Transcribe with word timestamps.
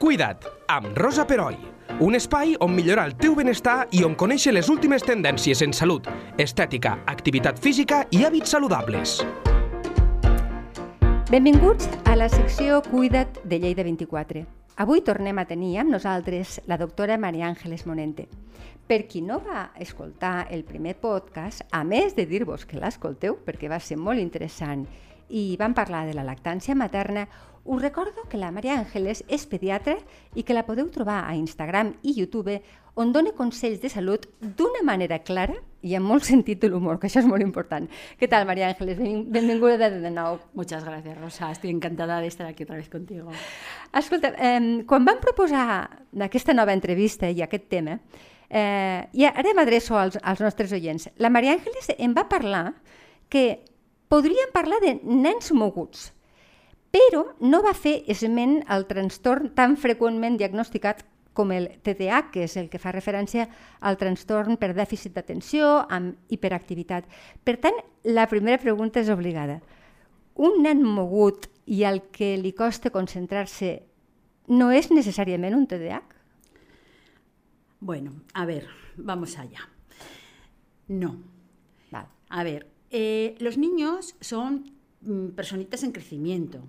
Cuida't, 0.00 0.46
amb 0.72 0.96
Rosa 0.96 1.26
Peroi. 1.28 1.58
Un 2.00 2.14
espai 2.16 2.54
on 2.64 2.70
millorar 2.72 3.02
el 3.10 3.18
teu 3.20 3.34
benestar 3.36 3.82
i 3.92 4.00
on 4.06 4.14
conèixer 4.16 4.54
les 4.54 4.70
últimes 4.72 5.02
tendències 5.04 5.60
en 5.60 5.74
salut, 5.76 6.06
estètica, 6.40 6.94
activitat 7.12 7.60
física 7.60 7.98
i 8.08 8.22
hàbits 8.24 8.54
saludables. 8.56 9.18
Benvinguts 11.28 11.90
a 12.08 12.16
la 12.16 12.30
secció 12.32 12.80
Cuida't 12.86 13.42
de 13.44 13.58
Lleida 13.60 13.84
24. 13.84 14.46
Avui 14.80 15.04
tornem 15.04 15.36
a 15.36 15.44
tenir 15.44 15.74
amb 15.82 15.92
nosaltres 15.92 16.62
la 16.64 16.80
doctora 16.80 17.20
Maria 17.20 17.50
Àngeles 17.52 17.84
Monente. 17.84 18.24
Per 18.88 19.02
qui 19.04 19.20
no 19.20 19.42
va 19.44 19.66
escoltar 19.76 20.46
el 20.48 20.64
primer 20.64 20.96
podcast, 20.96 21.60
a 21.76 21.84
més 21.84 22.16
de 22.16 22.24
dir-vos 22.24 22.64
que 22.64 22.80
l'escolteu, 22.80 23.36
perquè 23.44 23.68
va 23.68 23.84
ser 23.84 24.00
molt 24.00 24.24
interessant, 24.24 24.88
i 25.30 25.54
vam 25.60 25.76
parlar 25.76 26.06
de 26.08 26.16
la 26.16 26.24
lactància 26.26 26.74
materna, 26.74 27.28
us 27.64 27.82
recordo 27.82 28.28
que 28.28 28.38
la 28.38 28.50
Maria 28.50 28.78
Àngeles 28.80 29.24
és 29.28 29.46
pediatra 29.46 29.96
i 30.34 30.42
que 30.42 30.54
la 30.56 30.64
podeu 30.66 30.88
trobar 30.90 31.24
a 31.26 31.34
Instagram 31.36 31.94
i 32.02 32.14
YouTube 32.16 32.60
on 32.94 33.12
dona 33.12 33.32
consells 33.36 33.80
de 33.80 33.88
salut 33.88 34.26
d'una 34.40 34.82
manera 34.84 35.20
clara 35.24 35.54
i 35.82 35.94
amb 35.96 36.10
molt 36.10 36.26
sentit 36.28 36.60
de 36.60 36.68
l'humor, 36.68 36.98
que 37.00 37.08
això 37.08 37.22
és 37.22 37.28
molt 37.28 37.44
important. 37.44 37.86
Què 38.20 38.28
tal, 38.28 38.46
María 38.48 38.68
Ángeles? 38.68 38.98
Benvinguda 39.00 39.88
de, 39.90 40.10
nou. 40.12 40.40
Muchas 40.54 40.84
gracias, 40.84 41.16
Rosa. 41.18 41.50
Estoy 41.50 41.70
encantada 41.70 42.20
de 42.20 42.26
estar 42.26 42.46
aquí 42.46 42.64
otra 42.64 42.76
vez 42.76 42.88
contigo. 42.88 43.30
Escolta, 43.96 44.34
eh, 44.36 44.84
quan 44.86 45.04
vam 45.04 45.20
proposar 45.20 45.88
aquesta 46.20 46.54
nova 46.54 46.74
entrevista 46.76 47.30
i 47.30 47.40
aquest 47.42 47.68
tema, 47.68 48.00
eh, 48.50 49.08
i 49.12 49.24
ara 49.24 49.54
m'adreço 49.54 49.96
als, 49.96 50.18
als 50.22 50.40
nostres 50.40 50.72
oients, 50.72 51.08
la 51.16 51.30
Maria 51.30 51.54
Ángeles 51.54 51.94
em 51.96 52.14
va 52.14 52.28
parlar 52.28 52.74
que 53.28 53.62
podríem 54.08 54.50
parlar 54.52 54.80
de 54.82 54.98
nens 55.04 55.52
moguts, 55.52 56.10
però 56.90 57.24
no 57.40 57.62
va 57.62 57.74
fer 57.74 58.00
esment 58.10 58.60
al 58.66 58.86
trastorn 58.90 59.52
tan 59.54 59.76
freqüentment 59.78 60.38
diagnosticat 60.40 61.04
com 61.32 61.52
el 61.54 61.68
TDAH, 61.84 62.30
que 62.34 62.44
és 62.44 62.56
el 62.58 62.68
que 62.68 62.80
fa 62.82 62.92
referència 62.92 63.46
al 63.86 63.98
trastorn 64.00 64.58
per 64.60 64.72
dèficit 64.74 65.14
d'atenció 65.14 65.86
amb 65.88 66.18
hiperactivitat. 66.28 67.06
Per 67.46 67.56
tant, 67.62 67.78
la 68.04 68.26
primera 68.28 68.58
pregunta 68.58 69.00
és 69.00 69.10
obligada. 69.12 69.60
Un 70.34 70.62
nen 70.64 70.82
mogut 70.82 71.46
i 71.70 71.84
al 71.86 72.02
que 72.10 72.34
li 72.40 72.52
costa 72.56 72.90
concentrar-se 72.90 73.78
no 74.50 74.70
és 74.74 74.90
necessàriament 74.90 75.54
un 75.54 75.68
TDAH? 75.70 76.18
Bueno, 77.80 78.12
a 78.34 78.44
ver, 78.44 78.66
vamos 78.96 79.38
allá. 79.38 79.68
No. 80.88 81.14
Vale. 81.90 82.08
A 82.28 82.44
ver, 82.44 82.66
eh, 82.90 83.36
los 83.38 83.56
niños 83.56 84.16
son 84.20 84.72
mm, 85.02 85.28
personitas 85.28 85.84
en 85.84 85.92
crecimiento. 85.92 86.60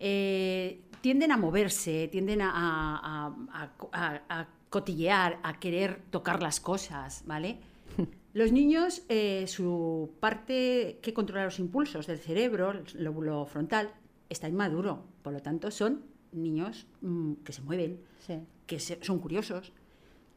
Eh, 0.00 0.82
tienden 1.00 1.32
a 1.32 1.36
moverse, 1.36 2.08
tienden 2.08 2.40
a, 2.42 2.50
a- 2.52 3.36
a- 3.52 3.72
a- 3.92 4.22
a 4.40 4.48
cotillear, 4.70 5.38
a 5.42 5.58
querer 5.58 6.02
tocar 6.10 6.42
las 6.42 6.60
cosas, 6.60 7.22
¿vale? 7.26 7.58
Los 8.34 8.52
niños, 8.52 9.02
eh, 9.08 9.46
su 9.48 10.10
parte 10.20 10.98
que 11.02 11.12
controla 11.14 11.44
los 11.46 11.58
impulsos 11.58 12.06
del 12.06 12.18
cerebro, 12.18 12.70
el 12.72 12.84
lóbulo 13.02 13.46
frontal, 13.46 13.90
está 14.28 14.46
inmaduro. 14.48 15.02
Por 15.22 15.32
lo 15.32 15.40
tanto, 15.40 15.70
son 15.70 16.02
niños 16.32 16.86
mm, 17.00 17.32
que 17.44 17.52
se 17.52 17.62
mueven, 17.62 18.00
Sí. 18.26 18.38
que 18.66 18.78
se- 18.78 19.02
son 19.02 19.18
curiosos, 19.18 19.72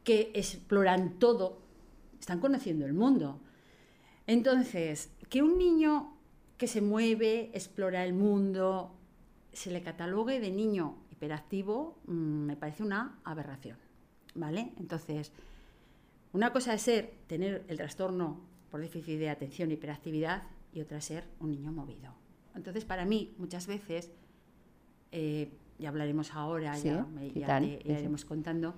que 0.04 0.32
exploran 0.34 1.20
todo, 1.20 1.60
están 2.20 2.40
conociendo 2.40 2.86
el 2.86 2.94
mundo. 2.94 3.40
Entonces, 4.26 5.12
que 5.30 5.44
un 5.44 5.58
niño 5.58 6.14
que 6.58 6.68
se 6.68 6.82
mueve, 6.82 7.52
explora 7.54 8.06
el 8.06 8.14
mundo, 8.14 8.96
se 9.54 9.72
le 9.72 9.82
catalogue 9.82 10.40
de 10.40 10.52
niño 10.52 10.96
hiperactivo, 11.12 11.98
mm, 12.08 12.14
me 12.14 12.56
parece 12.56 12.84
una 12.84 13.20
aberración. 13.24 13.78
¿Vale? 14.34 14.72
Entonces, 14.78 15.32
una 16.34 16.54
cosa 16.54 16.74
es 16.74 16.82
ser, 16.84 17.14
tener 17.28 17.66
el 17.68 17.78
trastorno 17.78 18.40
por 18.70 18.80
déficit 18.80 19.20
de 19.20 19.30
atención 19.30 19.70
y 19.72 19.74
hiperactividad, 19.74 20.44
y 20.74 20.80
otra 20.80 21.00
es 21.00 21.06
ser 21.06 21.26
un 21.42 21.52
niño 21.52 21.72
movido. 21.74 22.14
Entonces, 22.56 22.86
para 22.86 23.04
mí, 23.04 23.34
muchas 23.38 23.68
veces, 23.68 24.10
eh, 25.12 25.52
ya 25.80 25.90
hablaremos 25.90 26.34
ahora, 26.34 26.76
Sí, 26.76 26.88
ya, 26.90 27.04
me- 27.06 27.30
te 27.78 27.92
iremos 27.92 28.24
contando, 28.24 28.74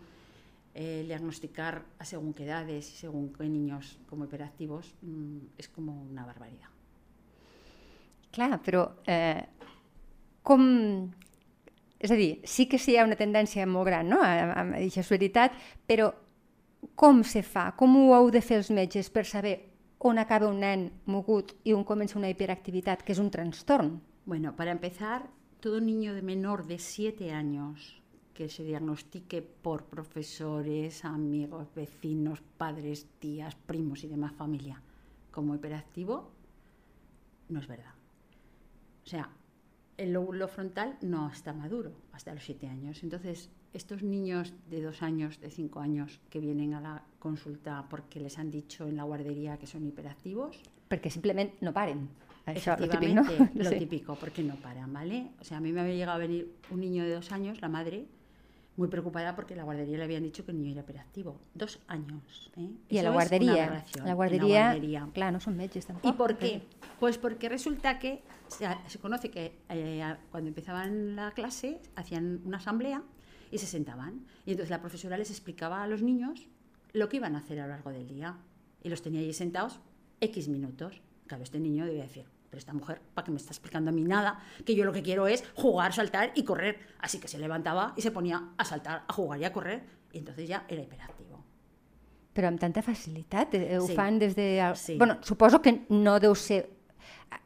eh, 0.73 1.03
diagnosticar 1.05 1.85
a 1.99 2.05
según 2.05 2.33
qué 2.33 2.45
edades 2.45 2.91
y 2.91 2.95
según 2.95 3.31
qué 3.31 3.47
niños 3.47 3.99
como 4.09 4.25
hiperactivos 4.25 4.95
mm, 5.03 5.37
es 5.59 5.69
como 5.69 6.01
una 6.01 6.25
barbaridad. 6.25 6.69
Clar, 8.31 8.59
però 8.63 8.95
eh, 9.05 9.45
com... 10.43 11.11
És 12.03 12.11
a 12.11 12.17
dir, 12.19 12.41
sí 12.43 12.67
que 12.67 12.77
sí 12.79 12.93
hi 12.93 12.97
ha 12.99 13.05
una 13.07 13.15
tendència 13.15 13.65
molt 13.65 13.87
gran, 13.87 14.09
no? 14.11 14.19
A, 14.19 14.31
a, 14.51 14.63
a, 14.67 15.03
veritat, 15.09 15.55
però 15.87 16.09
com 16.99 17.23
se 17.23 17.41
fa? 17.47 17.69
Com 17.79 17.95
ho 17.95 18.09
heu 18.17 18.27
de 18.31 18.41
fer 18.43 18.59
els 18.59 18.71
metges 18.75 19.09
per 19.09 19.23
saber 19.25 19.55
on 20.03 20.19
acaba 20.19 20.49
un 20.51 20.59
nen 20.59 20.89
mogut 21.07 21.53
i 21.63 21.71
on 21.71 21.85
comença 21.87 22.19
una 22.19 22.27
hiperactivitat, 22.27 23.05
que 23.07 23.15
és 23.15 23.23
un 23.23 23.31
trastorn? 23.31 23.95
Bueno, 24.25 24.51
para 24.55 24.75
empezar, 24.75 25.29
todo 25.61 25.79
niño 25.79 26.13
de 26.13 26.21
menor 26.21 26.67
de 26.67 26.77
7 26.77 27.31
años 27.31 28.01
que 28.33 28.49
se 28.49 28.63
diagnostique 28.63 29.41
por 29.41 29.85
profesores, 29.85 31.05
amigos, 31.05 31.67
vecinos, 31.73 32.41
padres, 32.57 33.07
tías, 33.19 33.55
primos 33.55 34.03
y 34.03 34.07
demás 34.07 34.33
familia 34.33 34.81
como 35.31 35.55
hiperactivo, 35.55 36.31
no 37.49 37.59
es 37.59 37.67
verdad. 37.67 37.93
O 39.05 39.09
sea, 39.09 39.29
el 39.97 40.13
lóbulo 40.13 40.47
frontal 40.47 40.97
no 41.01 41.29
está 41.29 41.53
maduro 41.53 41.91
hasta 42.11 42.33
los 42.33 42.43
7 42.43 42.67
años. 42.67 43.03
Entonces, 43.03 43.49
estos 43.73 44.03
niños 44.03 44.53
de 44.69 44.81
2 44.81 45.01
años, 45.01 45.39
de 45.39 45.49
5 45.49 45.79
años 45.79 46.19
que 46.29 46.39
vienen 46.39 46.73
a 46.73 46.81
la 46.81 47.03
consulta 47.19 47.85
porque 47.89 48.19
les 48.19 48.37
han 48.39 48.51
dicho 48.51 48.87
en 48.87 48.97
la 48.97 49.03
guardería 49.03 49.57
que 49.57 49.67
son 49.67 49.85
hiperactivos, 49.85 50.61
Perquè 50.93 51.09
simplement 51.09 51.49
no 51.61 51.71
paren. 51.73 52.05
Això, 52.45 52.75
lo 52.77 52.85
típic, 52.85 53.17
Efectivamente, 53.17 53.39
no? 53.39 53.63
lo 53.63 53.69
Sí. 53.73 53.79
típico, 53.79 54.15
porque 54.15 54.43
no 54.43 54.55
paran, 54.57 54.93
¿vale? 54.93 55.31
O 55.39 55.43
sea, 55.43 55.57
a 55.57 55.61
mí 55.61 55.71
me 55.71 55.81
había 55.81 55.95
llegado 55.95 56.17
a 56.17 56.19
venir 56.19 56.51
un 56.69 56.81
niño 56.81 57.03
de 57.03 57.13
dos 57.15 57.31
años, 57.31 57.61
la 57.61 57.69
madre, 57.69 58.05
muy 58.75 58.87
preocupada 58.87 59.35
porque 59.35 59.55
la 59.55 59.63
guardería 59.63 59.97
le 59.97 60.03
habían 60.03 60.23
dicho 60.23 60.45
que 60.45 60.51
el 60.51 60.57
niño 60.57 60.71
era 60.71 60.81
hiperactivo. 60.81 61.39
Dos 61.53 61.79
años. 61.87 62.51
¿eh? 62.57 62.69
I 62.89 62.97
a 62.97 63.03
la 63.03 63.09
Eso 63.09 63.09
es 63.09 63.09
una 63.09 63.11
guarderia, 63.11 63.63
aberración, 63.65 64.01
a 64.01 64.05
la 64.05 64.11
en 64.11 64.15
guarderia, 64.15 64.63
guardería. 64.65 65.09
clar, 65.13 65.33
no 65.33 65.39
són 65.39 65.55
metges 65.57 65.85
tampoc. 65.85 66.09
¿Y 66.09 66.17
por 66.17 66.37
qué? 66.37 66.63
Pues 66.99 67.17
porque 67.17 67.49
resulta 67.49 67.99
que 67.99 68.23
se, 68.47 68.65
se 68.87 68.99
conoce 68.99 69.29
que 69.29 69.59
eh, 69.69 70.15
cuando 70.31 70.47
empezaban 70.49 71.15
la 71.15 71.31
clase 71.31 71.81
hacían 71.95 72.41
una 72.45 72.57
asamblea 72.57 73.03
y 73.51 73.57
se 73.59 73.67
sentaban. 73.67 74.25
Y 74.45 74.51
entonces 74.51 74.71
la 74.71 74.81
profesora 74.81 75.17
les 75.17 75.29
explicaba 75.29 75.83
a 75.83 75.87
los 75.87 76.01
niños 76.01 76.47
lo 76.93 77.09
que 77.09 77.17
iban 77.17 77.35
a 77.35 77.39
hacer 77.39 77.59
a 77.59 77.63
lo 77.67 77.73
largo 77.73 77.91
del 77.91 78.07
día. 78.07 78.37
Y 78.81 78.89
los 78.89 79.01
tenía 79.01 79.21
allí 79.21 79.33
sentados 79.33 79.79
X 80.19 80.47
minutos. 80.49 81.01
Claro, 81.27 81.43
este 81.43 81.59
niño 81.59 81.85
debía 81.85 82.03
decir, 82.03 82.25
pero 82.53 82.59
esta 82.59 82.73
mujer, 82.73 83.01
¿para 83.15 83.25
qué 83.25 83.31
me 83.31 83.37
está 83.37 83.49
explicando 83.49 83.89
a 83.89 83.91
mí 83.91 84.03
nada? 84.03 84.37
Que 84.63 84.75
yo 84.75 84.85
lo 84.85 84.93
que 84.93 85.01
quiero 85.01 85.25
es 85.25 85.43
jugar, 85.55 85.91
saltar 85.91 86.31
y 86.35 86.43
correr. 86.43 86.77
Así 86.99 87.17
que 87.19 87.27
se 87.27 87.39
levantaba 87.39 87.93
y 87.97 88.01
se 88.03 88.11
ponía 88.11 88.49
a 88.55 88.63
saltar, 88.63 89.05
a 89.07 89.11
jugar 89.13 89.39
y 89.41 89.45
a 89.45 89.51
correr. 89.51 89.81
Y 90.11 90.19
entonces 90.19 90.47
ya 90.47 90.63
era 90.69 90.83
hiperactivo. 90.83 91.43
Però 92.33 92.47
amb 92.49 92.59
tanta 92.61 92.81
facilitat, 92.85 93.53
eh, 93.55 93.77
ho 93.79 93.87
Sí. 93.87 93.95
fan 93.95 94.19
des 94.19 94.35
de... 94.35 94.59
el- 94.59 94.75
Sí. 94.77 94.97
Bueno, 94.99 95.17
suposo 95.21 95.61
que 95.63 95.85
no 95.89 96.19
deu 96.19 96.35
ser... 96.35 96.69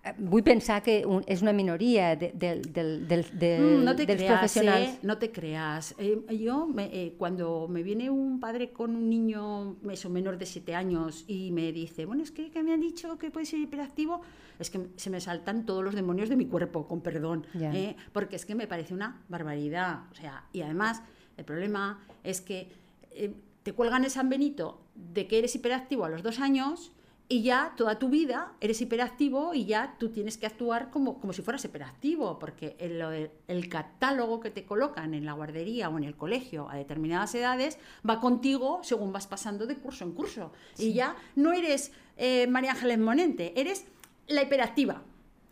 eh, 0.03 0.13
Vull 0.17 0.43
pensar 0.43 0.81
que 0.83 1.05
un, 1.05 1.23
és 1.27 1.41
una 1.41 1.53
minoria 1.53 2.15
de, 2.15 2.31
de, 2.33 2.61
del, 2.61 3.07
del, 3.07 3.25
de, 3.39 3.59
Mm, 3.59 3.83
no 3.85 3.95
te 3.95 4.05
dels 4.05 4.21
creas. 4.21 4.57
¿eh? 4.57 4.99
no 5.03 5.17
te 5.17 5.31
creas. 5.31 5.95
Eh, 5.97 6.19
yo, 6.39 6.67
me- 6.67 6.89
eh, 6.91 7.15
cuando 7.17 7.67
me 7.69 7.83
viene 7.83 8.09
un 8.09 8.39
padre 8.39 8.71
con 8.71 8.95
un 8.95 9.09
niño 9.09 9.75
eso, 9.89 10.09
menor 10.09 10.37
de 10.37 10.45
7 10.45 10.75
años 10.75 11.23
y 11.27 11.51
me 11.51 11.71
dice, 11.71 12.05
bueno, 12.05 12.23
es 12.23 12.31
que, 12.31 12.49
que 12.51 12.63
me 12.63 12.73
han 12.73 12.81
dicho 12.81 13.17
que 13.17 13.31
puede 13.31 13.45
ser 13.45 13.59
hiperactivo, 13.59 14.21
es 14.59 14.69
que 14.69 14.87
se 14.95 15.09
me 15.09 15.19
saltan 15.21 15.65
todos 15.65 15.83
los 15.83 15.93
demonios 15.95 16.29
de 16.29 16.35
mi 16.35 16.45
cuerpo, 16.45 16.87
con 16.87 17.01
perdón, 17.01 17.45
Ya. 17.53 17.73
¿eh? 17.75 17.95
porque 18.13 18.35
es 18.35 18.45
que 18.45 18.55
me 18.55 18.67
parece 18.67 18.93
una 18.93 19.21
barbaridad. 19.29 20.03
O 20.11 20.15
sea, 20.15 20.45
y 20.53 20.61
además, 20.61 21.01
el 21.37 21.45
problema 21.45 21.99
es 22.23 22.41
que 22.41 22.69
eh, 23.11 23.31
te 23.63 23.73
cuelgan 23.73 24.03
el 24.03 24.09
San 24.11 24.29
Benito 24.29 24.81
de 24.95 25.27
que 25.27 25.37
eres 25.39 25.53
hiperactivo 25.55 26.05
a 26.05 26.09
los 26.09 26.23
dos 26.23 26.39
años 26.39 26.91
y 27.29 27.41
ya 27.43 27.73
toda 27.75 27.99
tu 27.99 28.07
vida 28.07 28.53
eres 28.61 28.79
hiperactivo 28.79 29.53
y 29.53 29.65
ya 29.65 29.95
tú 29.99 30.09
tienes 30.09 30.37
que 30.37 30.45
actuar 30.45 30.89
como, 30.89 31.19
como 31.19 31.33
si 31.33 31.41
fueras 31.41 31.65
hiperactivo, 31.65 32.39
porque 32.39 32.77
el, 32.79 33.69
catálogo 33.69 34.39
que 34.39 34.49
te 34.49 34.65
colocan 34.65 35.13
en 35.13 35.25
la 35.25 35.33
guardería 35.33 35.89
o 35.89 35.97
en 35.97 36.05
el 36.05 36.15
colegio 36.15 36.69
a 36.69 36.75
determinadas 36.75 37.35
edades 37.35 37.79
va 38.07 38.21
contigo 38.21 38.79
según 38.83 39.11
vas 39.11 39.27
pasando 39.27 39.67
de 39.67 39.75
curso 39.75 40.05
en 40.05 40.13
curso. 40.13 40.53
Y 40.77 40.93
ya 40.93 41.17
no 41.35 41.51
eres 41.51 41.91
eh, 42.15 42.47
María 42.47 42.71
Ángeles 42.71 42.99
Monente, 42.99 43.59
eres 43.59 43.85
la 44.27 44.43
hiperactiva. 44.43 45.01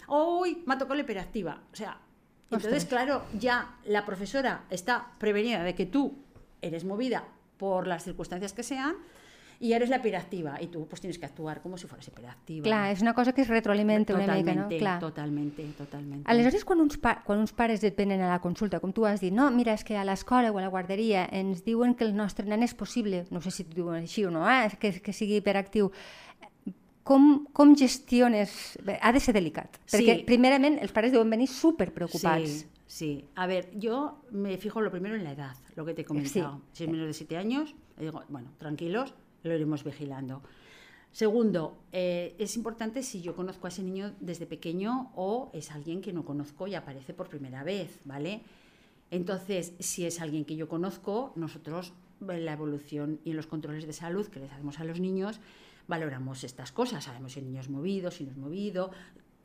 Hoy 0.07 0.63
me 0.65 0.75
ha 0.75 0.77
tocado 0.77 0.95
la 0.95 1.01
hiperactiva. 1.01 1.61
O 1.73 1.75
sea, 1.75 1.99
entonces, 2.51 2.85
claro, 2.85 3.23
ya 3.37 3.75
la 3.85 4.05
profesora 4.05 4.63
está 4.69 5.11
prevenida 5.17 5.63
de 5.63 5.75
que 5.75 5.85
tú 5.85 6.19
eres 6.61 6.85
movida 6.85 7.27
por 7.57 7.85
las 7.85 8.03
circunstancias 8.03 8.53
que 8.53 8.63
sean 8.63 8.95
y 9.59 9.73
eres 9.73 9.89
la 9.89 9.97
hiperactiva 9.97 10.61
y 10.61 10.67
tú 10.67 10.85
pues 10.87 10.99
tienes 11.01 11.17
que 11.17 11.25
actuar 11.25 11.61
como 11.61 11.77
si 11.77 11.87
fueras 11.87 12.07
hiperactiva. 12.07 12.63
Clar, 12.63 12.91
és 12.91 13.01
una 13.01 13.13
cosa 13.13 13.33
que 13.33 13.41
es 13.41 13.47
retroalimenta 13.47 14.13
una 14.13 14.27
mica, 14.35 14.53
no? 14.53 14.63
Totalmente, 14.63 14.77
Clar. 14.77 14.99
totalmente, 14.99 15.63
totalmente. 15.77 16.29
Aleshores, 16.31 16.65
quan 16.65 16.81
uns, 16.81 16.97
pa 16.97 17.21
quan 17.23 17.39
uns 17.39 17.53
pares 17.53 17.83
et 17.83 17.95
venen 17.95 18.21
a 18.21 18.29
la 18.29 18.39
consulta, 18.41 18.79
com 18.79 18.91
tu 18.91 19.05
has 19.05 19.21
dit, 19.21 19.31
no, 19.33 19.49
mira, 19.51 19.73
és 19.73 19.83
que 19.83 19.95
a 19.97 20.03
l'escola 20.03 20.51
o 20.51 20.57
a 20.57 20.61
la 20.61 20.67
guarderia 20.69 21.25
ens 21.31 21.63
diuen 21.63 21.95
que 21.95 22.03
el 22.03 22.15
nostre 22.15 22.45
nen 22.45 22.63
és 22.63 22.73
possible, 22.75 23.25
no 23.31 23.41
sé 23.41 23.51
si 23.51 23.63
t'ho 23.63 23.75
diuen 23.75 24.03
així 24.03 24.25
o 24.25 24.31
no, 24.31 24.43
eh, 24.49 24.69
que, 24.79 24.91
que 25.01 25.13
sigui 25.13 25.37
hiperactiu, 25.39 25.91
com, 27.03 27.45
com 27.53 27.75
gestiones... 27.77 28.77
Bé, 28.83 28.97
ha 29.01 29.11
de 29.13 29.19
ser 29.21 29.33
delicat, 29.35 29.77
perquè 29.91 30.19
Sí. 30.19 30.23
primerament 30.27 30.79
els 30.81 30.91
pares 30.91 31.11
deuen 31.13 31.29
venir 31.29 31.47
super 31.47 31.91
preocupats. 31.93 32.49
Sí, 32.49 32.67
sí. 32.87 33.25
A 33.35 33.45
ver, 33.47 33.69
yo 33.77 34.21
me 34.31 34.57
fijo 34.57 34.81
lo 34.81 34.91
primero 34.91 35.15
en 35.15 35.23
la 35.23 35.31
edad, 35.33 35.55
lo 35.75 35.85
que 35.85 35.93
te 35.93 36.01
he 36.01 36.05
comentado. 36.05 36.61
Si 36.73 36.83
es 36.83 36.89
menos 36.89 37.07
de 37.07 37.13
7 37.13 37.37
años, 37.37 37.75
digo, 37.99 38.23
bueno, 38.29 38.49
tranquilos, 38.57 39.13
lo 39.47 39.55
iremos 39.55 39.83
vigilando. 39.83 40.41
Segundo, 41.11 41.77
eh, 41.93 42.35
es 42.39 42.57
importante 42.57 43.01
si 43.01 43.21
yo 43.21 43.35
conozco 43.35 43.67
a 43.67 43.69
ese 43.69 43.83
niño 43.83 44.13
desde 44.19 44.45
pequeño 44.45 45.13
o 45.15 45.49
es 45.53 45.71
alguien 45.71 46.01
que 46.01 46.11
no 46.11 46.25
conozco 46.25 46.67
y 46.67 46.75
aparece 46.75 47.13
por 47.13 47.29
primera 47.29 47.63
vez, 47.63 47.99
¿vale? 48.03 48.41
Entonces, 49.11 49.73
si 49.79 50.05
es 50.05 50.19
alguien 50.19 50.43
que 50.43 50.57
yo 50.57 50.67
conozco, 50.67 51.31
nosotros 51.35 51.93
en 52.21 52.45
la 52.45 52.53
evolución 52.53 53.21
y 53.23 53.31
en 53.31 53.37
los 53.37 53.47
controles 53.47 53.87
de 53.87 53.93
salud 53.93 54.27
que 54.27 54.39
les 54.39 54.51
hacemos 54.51 54.79
a 54.79 54.83
los 54.83 54.99
niños, 54.99 55.39
valoramos 55.87 56.43
estas 56.43 56.71
cosas, 56.71 57.05
sabemos 57.05 57.33
si 57.33 57.39
el 57.39 57.45
niño 57.45 57.61
es 57.61 57.69
movido, 57.69 58.11
si 58.11 58.25
no 58.25 58.31
es 58.31 58.37
movido, 58.37 58.91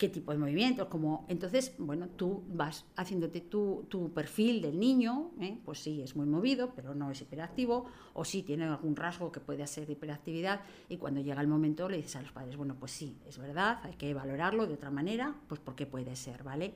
qué 0.00 0.08
tipo 0.08 0.32
de 0.32 0.38
movimientos, 0.38 0.88
como 0.88 1.26
entonces, 1.28 1.74
bueno, 1.76 2.08
tú 2.08 2.42
vas 2.48 2.86
haciéndote 2.96 3.42
tu, 3.42 3.84
tu 3.90 4.10
perfil 4.14 4.62
del 4.62 4.80
niño, 4.80 5.32
¿eh? 5.38 5.58
pues 5.62 5.80
sí, 5.80 6.00
es 6.00 6.16
muy 6.16 6.24
movido, 6.24 6.72
pero 6.74 6.94
no 6.94 7.10
es 7.10 7.20
hiperactivo, 7.20 7.84
o 8.14 8.24
sí 8.24 8.42
tiene 8.42 8.64
algún 8.64 8.96
rasgo 8.96 9.30
que 9.30 9.40
puede 9.40 9.66
ser 9.66 9.86
de 9.86 9.92
hiperactividad, 9.92 10.62
y 10.88 10.96
cuando 10.96 11.20
llega 11.20 11.42
el 11.42 11.48
momento 11.48 11.86
le 11.86 11.98
dices 11.98 12.16
a 12.16 12.22
los 12.22 12.32
padres, 12.32 12.56
bueno, 12.56 12.76
pues 12.80 12.92
sí, 12.92 13.18
es 13.28 13.36
verdad, 13.36 13.80
hay 13.82 13.92
que 13.96 14.14
valorarlo 14.14 14.66
de 14.66 14.72
otra 14.72 14.90
manera, 14.90 15.34
pues 15.48 15.60
porque 15.60 15.84
puede 15.84 16.16
ser, 16.16 16.42
¿vale? 16.44 16.72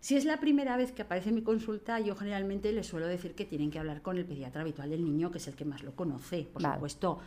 Si 0.00 0.14
es 0.16 0.26
la 0.26 0.38
primera 0.38 0.76
vez 0.76 0.92
que 0.92 1.00
aparece 1.00 1.30
en 1.30 1.36
mi 1.36 1.42
consulta, 1.42 2.00
yo 2.00 2.14
generalmente 2.16 2.70
les 2.72 2.86
suelo 2.86 3.06
decir 3.06 3.34
que 3.34 3.46
tienen 3.46 3.70
que 3.70 3.78
hablar 3.78 4.02
con 4.02 4.18
el 4.18 4.26
pediatra 4.26 4.60
habitual 4.60 4.90
del 4.90 5.04
niño, 5.04 5.30
que 5.30 5.38
es 5.38 5.48
el 5.48 5.54
que 5.54 5.64
más 5.64 5.82
lo 5.82 5.96
conoce, 5.96 6.46
por 6.52 6.60
Vale. 6.60 6.74
supuesto. 6.74 7.18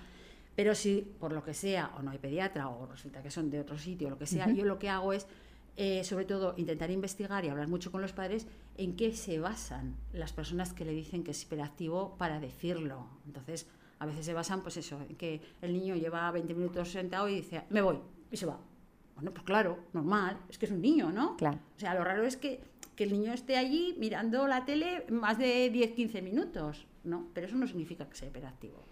Pero 0.56 0.74
si 0.74 1.02
por 1.19 1.34
lo 1.34 1.44
que 1.44 1.54
sea, 1.54 1.92
o 1.98 2.02
no 2.02 2.12
hay 2.12 2.18
pediatra, 2.18 2.69
o 2.69 2.86
resulta 2.86 3.22
que 3.22 3.30
son 3.30 3.50
de 3.50 3.60
otro 3.60 3.78
sitio, 3.78 4.07
o 4.07 4.10
lo 4.12 4.18
que 4.18 4.25
sea, 4.25 4.50
yo 4.50 4.63
lo 4.66 4.80
que 4.80 4.90
hago 4.90 5.12
es, 5.12 5.28
eh, 5.75 6.04
sobre 6.06 6.25
todo, 6.25 6.54
intentar 6.57 6.90
investigar 6.92 7.44
y 7.44 7.50
hablar 7.50 7.68
mucho 7.68 7.92
con 7.92 8.02
los 8.02 8.13
padres 8.13 8.48
en 8.78 8.96
qué 8.96 9.13
se 9.13 9.40
basan 9.40 9.96
las 10.13 10.31
personas 10.31 10.74
que 10.74 10.86
le 10.86 10.94
dicen 10.94 11.24
que 11.24 11.31
es 11.31 11.44
hiperactivo 11.44 12.16
para 12.18 12.40
decirlo. 12.40 13.07
Entonces, 13.25 13.68
a 14.00 14.06
veces 14.06 14.25
se 14.25 14.34
basan, 14.34 14.62
pues 14.62 14.78
eso, 14.78 15.02
en 15.10 15.16
que 15.18 15.42
el 15.62 15.74
niño 15.74 15.96
lleva 15.96 16.31
20 16.31 16.54
minutos 16.54 16.90
sentado 16.90 17.28
y 17.28 17.36
dice, 17.36 17.63
me 17.69 17.81
voy, 17.81 18.00
y 18.31 18.38
se 18.38 18.46
va. 18.46 18.60
Bueno, 19.16 19.31
pues 19.31 19.44
claro, 19.46 19.80
normal, 19.94 20.38
es 20.50 20.57
que 20.57 20.66
es 20.66 20.72
un 20.72 20.81
niño, 20.81 21.12
¿no? 21.12 21.38
Claro. 21.38 21.60
O 21.75 21.80
sea, 21.80 21.94
lo 21.94 22.04
raro 22.04 22.24
es 22.24 22.36
que, 22.38 22.62
que 22.96 23.06
el 23.06 23.12
niño 23.12 23.34
esté 23.34 23.57
allí 23.57 23.96
mirando 23.98 24.48
la 24.48 24.66
tele 24.66 25.06
más 25.10 25.38
de 25.38 25.72
10-15 25.72 26.22
minutos, 26.22 26.86
¿no? 27.04 27.28
Pero 27.34 27.48
eso 27.48 27.56
no 27.56 27.68
significa 27.68 28.07
que 28.10 28.16
sea 28.16 28.28
hiperactivo. 28.28 28.84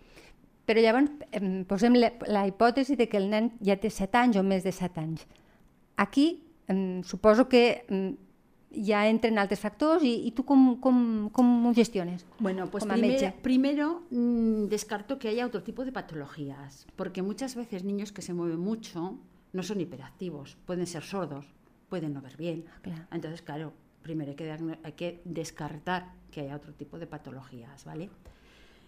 Però 0.65 0.80
llavors 0.80 1.10
em, 1.36 1.63
posem 1.68 1.95
la, 2.00 2.12
hipòtesi 2.48 2.95
de 2.95 3.10
que 3.12 3.18
el 3.19 3.30
nen 3.30 3.51
ja 3.63 3.75
té 3.75 3.89
7 3.92 4.18
anys 4.18 4.38
o 4.39 4.44
més 4.44 4.63
de 4.63 4.71
7 4.71 5.00
anys. 5.01 5.25
Aquí 5.98 6.44
em, 6.68 7.01
suposo 7.04 7.50
que 7.50 7.83
em, 7.89 8.15
ja 8.74 9.04
entren 9.10 9.38
i, 10.07 10.13
i 10.27 10.31
tu 10.31 10.45
com, 10.48 10.77
com, 10.81 11.30
com 11.36 11.50
ho 11.68 11.74
gestiones? 11.75 12.25
Bueno, 12.39 12.65
pues 12.71 12.86
primer- 12.86 13.42
primero 13.44 14.04
mm, 14.10 14.65
descarto 14.71 15.19
que 15.19 15.27
haya 15.30 15.45
otro 15.45 15.62
tipo 15.63 15.83
de 15.86 15.92
patologías, 15.92 16.88
porque 16.95 17.21
muchas 17.21 17.56
veces 17.56 17.83
niños 17.83 18.12
que 18.12 18.21
se 18.24 18.33
mueven 18.33 18.60
mucho 18.60 19.19
no 19.51 19.62
son 19.63 19.81
hiperactivos, 19.81 20.57
pueden 20.65 20.88
ser 20.88 21.04
sordos, 21.04 21.45
pueden 21.89 22.13
no 22.13 22.21
ver 22.21 22.38
bien. 22.38 22.65
Claro. 22.81 23.04
Entonces, 23.12 23.42
claro, 23.44 23.74
primero 24.01 24.31
hay 24.31 24.36
que, 24.36 24.51
hay 24.83 24.92
que 24.94 25.21
descartar 25.25 26.13
que 26.31 26.42
haya 26.42 26.56
otro 26.56 26.74
tipo 26.74 26.98
de 26.98 27.06
patologías, 27.06 27.86
¿vale? 27.86 28.10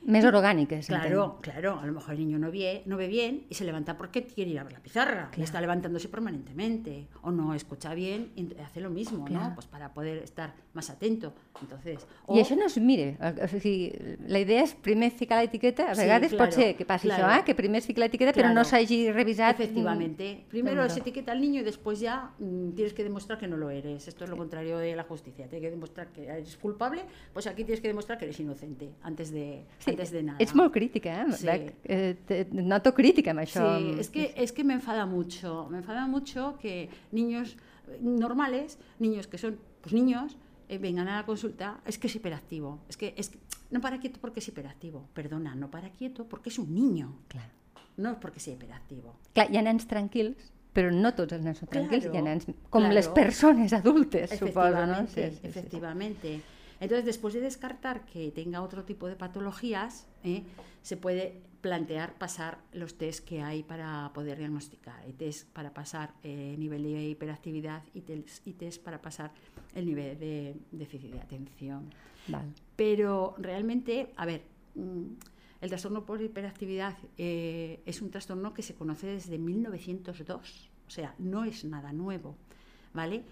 Més 0.05 0.23
orgàniques, 0.23 0.85
Claro, 0.87 1.39
claro, 1.41 1.79
a 1.79 1.85
lo 1.85 1.91
mejor 1.93 2.13
el 2.13 2.19
niño 2.19 2.37
no 2.37 2.51
ve, 2.51 2.83
no 2.85 2.95
ve 2.95 3.07
bien 3.07 3.47
y 3.49 3.55
se 3.55 3.65
levanta 3.65 3.97
porque 3.97 4.23
quiere 4.23 4.51
ir 4.51 4.59
a 4.59 4.63
ver 4.63 4.73
la 4.73 4.79
pizarra 4.79 5.29
y 5.31 5.35
Claro. 5.35 5.43
está 5.43 5.59
levantándose 5.61 6.09
permanentemente 6.09 7.07
o 7.23 7.31
no 7.31 7.53
escucha 7.55 7.93
bien 7.95 8.31
y 8.35 8.53
hace 8.61 8.81
lo 8.81 8.91
mismo, 8.91 9.25
Claro. 9.25 9.49
¿no? 9.49 9.55
Pues 9.55 9.65
para 9.65 9.93
poder 9.93 10.19
estar 10.19 10.53
más 10.73 10.89
atento. 10.91 11.33
Entonces, 11.61 12.05
I 12.29 12.39
això 12.41 12.55
no 12.55 12.65
es 12.67 12.77
mire, 12.77 13.17
o 13.41 13.47
sigui, 13.47 13.93
la 14.27 14.39
idea 14.39 14.61
és 14.63 14.75
primer 14.75 15.09
ficar 15.11 15.39
l'etiqueta, 15.41 15.89
a 15.89 15.95
Sí, 15.95 16.01
vegades 16.01 16.31
pot 16.33 16.37
claro, 16.37 16.51
ser 16.51 16.75
que 16.75 16.85
passi 16.85 17.07
claro. 17.07 17.23
això, 17.25 17.39
eh? 17.39 17.43
que 17.45 17.55
primer 17.55 17.79
es 17.79 17.87
fica 17.87 18.01
l'etiqueta 18.01 18.33
però 18.33 18.49
no 18.49 18.61
Claro. 18.61 18.69
s'hagi 18.69 19.11
revisat. 19.11 19.55
Efectivamente. 19.59 20.45
Primero 20.49 20.75
Claro. 20.83 20.89
se 20.93 20.99
etiqueta 20.99 21.31
al 21.31 21.41
niño 21.41 21.61
y 21.61 21.63
después 21.63 21.99
ya 21.99 22.31
mm, 22.37 22.71
tienes 22.75 22.93
que 22.93 23.03
demostrar 23.03 23.39
que 23.39 23.47
no 23.47 23.57
lo 23.57 23.69
eres. 23.71 24.07
Esto 24.07 24.25
es 24.25 24.29
lo 24.29 24.37
contrario 24.37 24.77
de 24.77 24.95
la 24.95 25.03
justicia. 25.03 25.47
Tienes 25.47 25.65
que 25.65 25.71
demostrar 25.71 26.09
que 26.11 26.27
eres 26.27 26.57
culpable, 26.57 27.03
pues 27.33 27.47
aquí 27.47 27.63
tienes 27.63 27.81
que 27.81 27.87
demostrar 27.87 28.17
que 28.17 28.25
eres 28.25 28.39
inocente 28.39 28.91
antes 29.01 29.31
de, 29.31 29.63
Sí, 29.79 29.94
antes 29.99 30.11
de 30.11 30.23
nada. 30.23 30.37
molt 30.53 30.71
crítica, 30.73 31.21
eh? 31.23 31.31
Sí. 31.33 31.47
Eh, 31.85 32.15
te- 32.27 32.47
noto 32.51 32.93
crítica 32.93 33.31
amb 33.31 33.41
això. 33.41 33.65
Sí, 33.79 33.95
es 33.99 34.09
que, 34.09 34.33
es 34.37 34.51
que 34.51 34.63
me 34.63 34.73
enfada 34.73 35.05
mucho. 35.05 35.67
Me 35.71 35.77
enfada 35.79 36.07
mucho 36.07 36.57
que 36.61 36.89
niños 37.11 37.57
normales, 38.01 38.77
niños 38.99 39.27
que 39.27 39.37
son 39.37 39.57
pues 39.81 39.93
niños, 39.93 40.37
eh, 40.69 40.77
vengan 40.79 41.07
a 41.07 41.17
la 41.17 41.25
consulta, 41.25 41.79
es 41.85 41.97
que 41.97 42.07
es 42.07 42.15
hiperactivo. 42.15 42.79
Es 42.89 42.97
que, 42.97 43.13
es 43.17 43.29
que 43.29 43.37
no 43.71 43.81
para 43.81 43.99
quieto 43.99 44.19
porque 44.19 44.39
es 44.39 44.47
hiperactivo. 44.47 45.07
Perdona, 45.13 45.53
no 45.55 45.69
para 45.69 45.89
quieto 45.89 46.25
porque 46.25 46.49
es 46.49 46.57
un 46.59 46.73
niño. 46.73 47.13
Clar. 47.27 47.49
No 47.97 48.11
es 48.11 48.17
porque 48.17 48.39
sea 48.39 48.53
hiperactivo. 48.55 49.15
Clar, 49.33 49.47
hi 49.51 49.57
ha 49.57 49.61
nens 49.63 49.85
tranquils, 49.87 50.51
però 50.75 50.89
no 50.91 51.13
tots 51.15 51.31
els 51.37 51.45
nens 51.45 51.61
són 51.61 51.69
tranquils, 51.71 52.03
hi 52.03 52.09
ha 52.09 52.11
Claro, 52.11 52.25
nens 52.27 52.45
com 52.69 52.81
claro. 52.81 52.93
les 52.97 53.07
persones 53.07 53.71
adultes, 53.71 54.31
suposo, 54.35 54.85
no? 54.85 55.05
Efectivamente, 55.05 55.37
Sí, 55.37 55.37
sí, 55.47 56.41
sí. 56.41 56.41
Entonces, 56.85 57.05
después 57.05 57.33
de 57.33 57.41
descartar 57.41 58.05
que 58.05 58.29
tenga 58.29 58.61
otro 58.61 58.83
tipo 58.83 59.07
de 59.07 59.15
patologías, 59.15 60.05
¿eh? 60.23 60.43
se 60.83 60.97
puede 60.97 61.41
plantear 61.61 62.13
pasar 62.13 62.59
los 62.73 62.95
test 62.95 63.25
que 63.25 63.41
hay 63.41 63.63
para 63.63 64.11
poder 64.13 64.37
diagnosticar. 64.37 64.99
Hay 65.01 65.13
test 65.13 65.49
para 65.49 65.73
pasar 65.73 66.13
el 66.21 66.59
nivel 66.59 66.83
de 66.83 67.09
hiperactividad 67.09 67.81
y 67.95 68.01
test, 68.01 68.45
y 68.45 68.53
test 68.53 68.83
para 68.83 69.01
pasar 69.01 69.31
el 69.73 69.87
nivel 69.87 70.19
de 70.19 70.55
déficit 70.71 71.13
de 71.13 71.21
atención. 71.21 71.89
Val. 72.27 72.53
Pero 72.75 73.33
realmente, 73.39 74.13
a 74.15 74.27
ver, 74.27 74.43
mm, 74.75 75.05
el 75.61 75.69
trastorno 75.69 76.05
por 76.05 76.21
hiperactividad 76.21 76.95
eh, 77.17 77.81
es 77.87 77.99
un 78.03 78.11
trastorno 78.11 78.53
que 78.53 78.61
se 78.61 78.75
conoce 78.75 79.07
desde 79.07 79.39
1902, 79.39 80.69
o 80.87 80.91
sea, 80.91 81.15
no 81.17 81.45
es 81.45 81.65
nada 81.65 81.91
nuevo, 81.93 82.35
¿vale? 82.93 83.23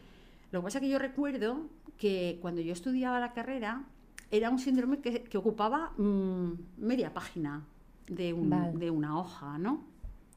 Lo 0.54 0.60
que 0.60 0.66
pasa 0.66 0.78
es 0.78 0.84
que 0.84 0.90
yo 0.90 1.00
recuerdo 1.00 1.62
que 1.98 2.38
cuando 2.40 2.62
yo 2.62 2.74
estudiaba 2.74 3.20
la 3.20 3.34
carrera 3.34 3.86
era 4.30 4.52
un 4.52 4.60
síndrome 4.60 5.00
que, 5.00 5.24
que 5.24 5.38
ocupaba 5.40 5.94
mm, 5.98 6.52
media 6.78 7.12
página 7.12 7.64
de, 8.06 8.33
un- 8.33 8.52
Vale. 8.52 8.78
de 8.78 8.92
una 8.92 9.18
hoja, 9.19 9.57
¿no? 9.57 9.83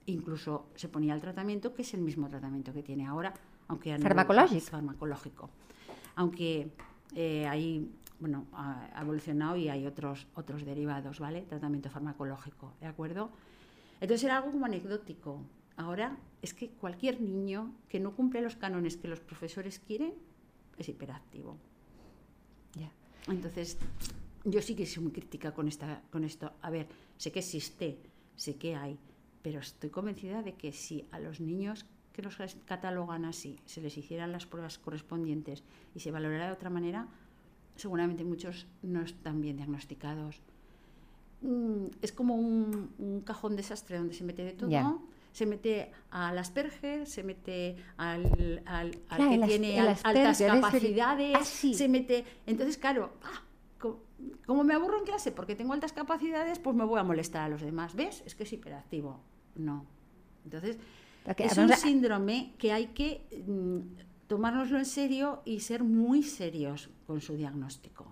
Incluso 0.06 0.68
se 0.75 0.88
ponía 0.88 1.12
el 1.12 1.20
tratamiento, 1.20 1.75
que 1.75 1.82
es 1.82 1.92
el 1.92 2.00
mismo 2.00 2.28
tratamiento 2.30 2.73
que 2.73 2.82
tiene 2.82 3.06
ahora, 3.06 3.35
aunque 3.68 3.92
no- 3.99 4.02
Farmacológico. 4.02 4.66
farmacológico. 4.70 5.50
Aunque 6.14 6.70
eh, 7.14 7.46
hay, 7.46 7.90
bueno, 8.18 8.46
ha 8.54 8.88
ha 8.94 9.02
evolucionado 9.02 9.56
y 9.58 9.68
hay 9.68 9.85
otros, 9.87 10.26
otros 10.35 10.64
derivados, 10.64 11.20
¿vale? 11.20 11.42
Tratamiento 11.42 11.90
farmacológico, 11.90 12.73
¿de 12.80 12.87
acuerdo? 12.87 13.28
Entonces 14.00 14.25
era 14.25 14.38
algo 14.38 14.50
como 14.50 14.64
anecdótico. 14.64 15.42
Ahora 15.76 16.18
es 16.42 16.54
que 16.54 16.71
cualquier 16.71 17.21
niño 17.21 17.75
que 17.88 18.00
no 18.00 18.14
cumple 18.14 18.40
los 18.40 18.56
cánones 18.56 18.97
que 18.97 19.09
los 19.09 19.21
profesores 19.21 19.78
quieren 19.78 20.14
es 20.78 20.88
hiperactivo. 20.88 21.59
Entonces, 23.28 23.76
yo 24.45 24.62
sí 24.62 24.75
que 24.75 24.87
soy 24.87 25.02
muy 25.02 25.12
crítica 25.12 25.52
con, 25.52 25.68
esta, 25.68 26.02
con 26.11 26.25
esto. 26.25 26.52
A 26.62 26.71
ver, 26.71 26.87
sé 27.16 27.33
que 27.33 27.40
existe, 27.40 27.99
sé 28.37 28.56
que 28.56 28.76
hay, 28.76 28.99
pero 29.42 29.61
estoy 29.61 29.90
convencida 29.90 30.42
de 30.42 30.54
que 30.54 30.73
si 30.73 31.06
a 31.11 31.18
los 31.18 31.40
niños 31.40 31.87
que 32.12 32.23
los 32.23 32.37
catalogan 32.64 33.25
así 33.25 33.59
se 33.66 33.80
les 33.80 33.99
hicieran 33.99 34.33
las 34.33 34.47
pruebas 34.47 34.78
correspondientes 34.78 35.64
y 35.95 36.00
se 36.00 36.11
valorara 36.11 36.47
de 36.47 36.52
otra 36.52 36.71
manera, 36.71 37.09
seguramente 37.75 38.25
muchos 38.25 38.66
no 38.83 39.02
están 39.02 39.40
bien 39.40 39.56
diagnosticados. 39.56 40.40
Mm, 41.42 41.87
es 42.00 42.12
como 42.12 42.37
un, 42.37 42.95
un 42.99 43.21
cajón 43.21 43.56
desastre 43.56 43.99
donde 43.99 44.14
se 44.14 44.25
mete 44.25 44.45
de 44.45 44.52
todo. 44.52 44.71
Se 45.36 45.44
mete 45.44 45.90
al 46.10 46.38
Asperger, 46.38 47.06
se 47.06 47.22
mete 47.22 47.76
al, 47.98 48.24
al, 48.64 48.86
al 49.10 49.16
Claro, 49.16 49.28
que 49.28 49.34
el 49.34 49.44
tiene 49.46 49.78
el 49.78 49.88
altas 50.02 50.40
capacidades, 50.40 51.36
Ah, 51.38 51.44
sí. 51.44 51.74
se 51.74 51.88
mete. 51.88 52.24
Entonces, 52.46 52.78
claro, 52.78 53.10
ah, 53.22 53.42
co- 53.78 54.00
como 54.46 54.64
me 54.64 54.72
aburro 54.72 54.98
en 54.98 55.04
clase 55.04 55.32
porque 55.32 55.54
tengo 55.54 55.74
altas 55.74 55.92
capacidades, 55.92 56.58
pues 56.58 56.74
me 56.74 56.84
voy 56.86 56.98
a 56.98 57.04
molestar 57.04 57.42
a 57.44 57.48
los 57.50 57.60
demás. 57.60 57.94
¿Ves? 57.94 58.22
Es 58.24 58.34
que 58.34 58.44
es 58.44 58.52
hiperactivo. 58.54 59.20
No. 59.56 59.84
Entonces, 60.44 60.78
es 61.36 61.58
un 61.58 61.68
síndrome 61.74 62.54
que 62.56 62.72
hay 62.72 62.86
que 62.96 63.20
mm, 63.46 63.80
tomárnoslo 64.28 64.78
en 64.78 64.86
serio 64.86 65.42
y 65.44 65.60
ser 65.60 65.84
muy 65.84 66.22
serios 66.22 66.88
con 67.06 67.20
su 67.20 67.36
diagnóstico. 67.36 68.06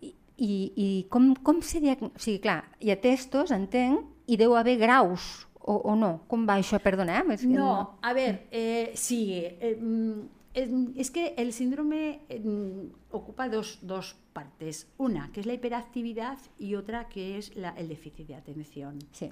I, 0.00 0.16
i, 0.38 0.72
i 0.74 1.06
com, 1.08 1.34
com 1.36 1.62
se 1.62 1.78
diagn... 1.80 2.10
O 2.16 2.18
sigui, 2.18 2.40
clar, 2.40 2.64
hi 2.80 2.90
ha 2.90 2.98
testos, 3.00 3.52
entenc, 3.54 4.02
i 4.26 4.34
deu 4.36 4.56
haver 4.58 4.74
graus, 4.82 5.45
o, 5.66 5.74
o 5.92 5.96
no? 5.96 6.22
Com 6.30 6.46
va 6.48 6.56
això? 6.60 6.78
Perdona, 6.80 7.18
eh? 7.20 7.34
És 7.34 7.42
que 7.42 7.48
No, 7.52 7.98
a 8.00 8.12
ver, 8.14 8.46
eh, 8.50 8.92
sí, 8.94 9.42
eh, 9.44 9.76
mm, 9.80 10.20
es, 10.54 10.68
es 10.96 11.10
que 11.10 11.34
el 11.36 11.52
síndrome 11.52 12.20
eh, 12.28 12.40
mm, 12.40 13.12
ocupa 13.12 13.48
dos, 13.48 13.78
dos 13.82 14.16
partes. 14.32 14.86
Una, 14.98 15.30
que 15.32 15.40
es 15.40 15.46
la 15.46 15.52
hiperactividad, 15.54 16.38
y 16.58 16.74
otra, 16.76 17.08
que 17.08 17.36
es 17.38 17.54
la- 17.56 17.74
el 17.76 17.88
déficit 17.88 18.26
de 18.28 18.34
atención. 18.36 18.98
Sí. 19.12 19.30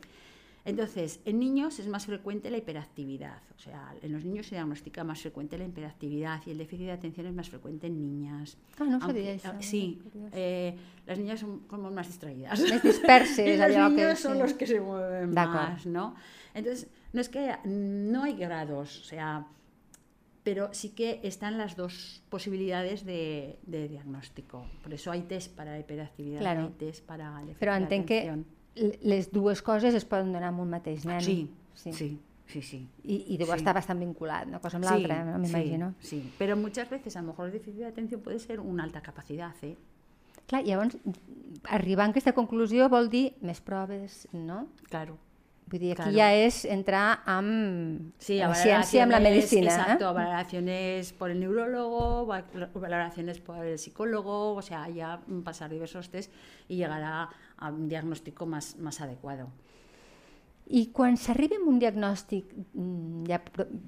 Entonces, 0.66 1.21
en 1.26 1.38
niños 1.40 1.78
es 1.78 1.88
más 1.88 2.06
frecuente 2.06 2.49
la 2.50 2.56
hiperactividad, 2.56 3.42
o 3.54 3.59
sea, 3.59 3.94
en 4.00 4.12
los 4.12 4.25
niños 4.25 4.47
se 4.47 4.54
diagnostica 4.54 5.04
más 5.04 5.21
frecuente 5.21 5.59
la 5.59 5.64
hiperactividad 5.66 6.40
y 6.47 6.52
el 6.52 6.59
déficit 6.59 6.87
de 6.87 6.92
atención 6.92 7.26
es 7.26 7.35
más 7.35 7.50
frecuente 7.50 7.87
en 7.87 8.00
niñas. 8.00 8.56
Ah, 8.78 8.85
no 8.85 8.92
Aunque- 8.92 9.06
sabia 9.06 9.35
això. 9.37 9.52
ah, 9.54 9.61
Sí, 9.62 10.00
eh, 10.33 10.75
las 11.06 11.18
niñas 11.18 11.40
son 11.40 11.61
como 11.68 11.90
más 11.90 12.06
distraídas. 12.06 12.59
Més 12.61 12.83
disperses, 12.83 13.59
los 13.61 13.66
allò 13.68 13.88
que... 13.90 13.94
niños 13.97 14.18
son 14.21 14.38
los 14.38 14.54
que 14.54 14.66
se 14.66 14.80
mueven 14.80 15.35
más, 15.35 15.85
¿no? 15.85 16.14
Entonces, 16.54 16.88
no 17.12 17.21
es 17.21 17.28
que 17.28 17.52
no 17.66 18.23
hay 18.25 18.35
grados, 18.35 19.00
o 19.02 19.04
sea, 19.04 19.47
pero 20.44 20.73
sí 20.73 20.90
que 20.90 21.21
están 21.25 21.59
las 21.59 21.76
dos 21.76 22.23
posibilidades 22.30 23.04
de, 23.04 23.59
de 23.66 23.88
diagnóstico. 23.88 24.66
Por 24.83 24.94
eso 24.94 25.11
hay 25.11 25.23
test 25.23 25.54
para 25.54 25.78
hiperactividad, 25.78 26.40
Claro. 26.40 26.61
hay 26.68 26.73
test 26.78 27.04
para 27.04 27.38
el 27.40 27.47
de 27.59 27.76
entenc 27.76 28.06
que 28.06 28.44
les 28.76 29.31
dues 29.33 29.62
coses 29.62 29.95
es 29.95 30.04
poden 30.04 30.33
donar 30.33 30.49
amb 30.50 30.61
un 30.61 30.71
mateix 30.71 31.04
nen. 31.07 31.21
Sí, 31.23 31.50
sí. 31.75 31.93
sí, 31.93 32.09
sí, 32.47 32.62
sí. 32.62 32.81
I, 33.04 33.21
i 33.35 33.37
deu 33.38 33.47
Sí. 33.49 33.57
estar 33.57 33.75
bastant 33.75 34.00
vinculat, 34.00 34.47
una 34.49 34.59
cosa 34.61 34.76
amb 34.78 34.85
Sí, 34.87 34.90
l'altra, 34.90 35.25
no? 35.25 35.37
sí, 35.37 35.40
m'imagino. 35.47 35.95
Sí, 36.00 36.33
pero 36.38 36.57
muchas 36.57 36.90
veces 36.90 37.16
a 37.16 37.23
lo 37.23 37.28
mejor 37.28 37.47
el 37.47 37.52
déficit 37.52 37.81
de 37.81 37.87
atención 37.87 38.21
puede 38.21 38.38
ser 38.38 38.61
una 38.61 38.85
alta 38.85 39.00
capacidad, 39.00 39.54
¿eh? 39.62 39.76
Clar, 40.47 40.62
llavors, 40.64 40.97
arribar 41.64 42.07
a 42.07 42.11
aquesta 42.11 42.35
conclusió 42.35 42.88
vol 42.93 43.09
dir 43.09 43.35
més 43.40 43.61
proves, 43.64 44.26
no? 44.33 44.66
Claro. 44.90 45.16
Vull 45.66 45.80
dir, 45.80 45.92
aquí 45.92 46.02
Claro. 46.02 46.16
ja 46.16 46.26
és 46.35 46.64
entrar 46.66 47.23
amb 47.25 48.12
Sí, 48.18 48.37
la 48.38 48.50
a 48.50 48.54
ciència, 48.54 49.02
amb 49.04 49.12
la 49.12 49.21
medicina. 49.21 49.71
Exacto, 49.73 50.11
eh? 50.11 50.12
valoraciones 50.12 51.12
por 51.14 51.30
el 51.30 51.40
neurólogo, 51.40 52.26
va- 52.26 52.44
valoraciones 52.75 53.40
por 53.40 53.64
el 53.64 53.78
psicólogo, 53.78 54.54
o 54.54 54.62
sea, 54.62 54.88
ya 54.90 55.21
pasar 55.42 55.71
diversos 55.71 56.11
test 56.11 56.30
y 56.68 56.76
llegar 56.76 57.02
a, 57.02 57.30
a 57.56 57.71
un 57.73 57.88
diagnóstico 57.88 58.44
más, 58.47 58.76
más 58.78 59.00
adecuado. 59.00 59.49
I 60.66 60.87
quan 60.97 61.16
s'arriba 61.21 61.56
amb 61.61 61.68
un 61.68 61.78
diagnòstic, 61.78 62.47
mm, 62.73 63.25
ja 63.28 63.37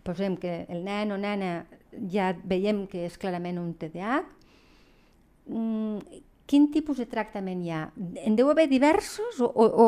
posem 0.05 0.35
que 0.37 0.67
el 0.69 0.83
nen 0.85 1.13
o 1.13 1.17
nena 1.17 1.67
ja 2.13 2.35
veiem 2.45 2.87
que 2.87 3.07
és 3.07 3.17
clarament 3.17 3.57
un 3.59 3.73
TDAH, 3.75 4.27
mm, 5.49 5.96
quin 6.47 6.69
tipus 6.71 6.99
de 7.03 7.07
tractament 7.11 7.59
hi 7.65 7.71
ha? 7.75 7.81
En 8.23 8.37
deu 8.39 8.47
haver 8.53 8.69
diversos 8.71 9.41
o, 9.43 9.49
o, 9.51 9.65
o 9.67 9.87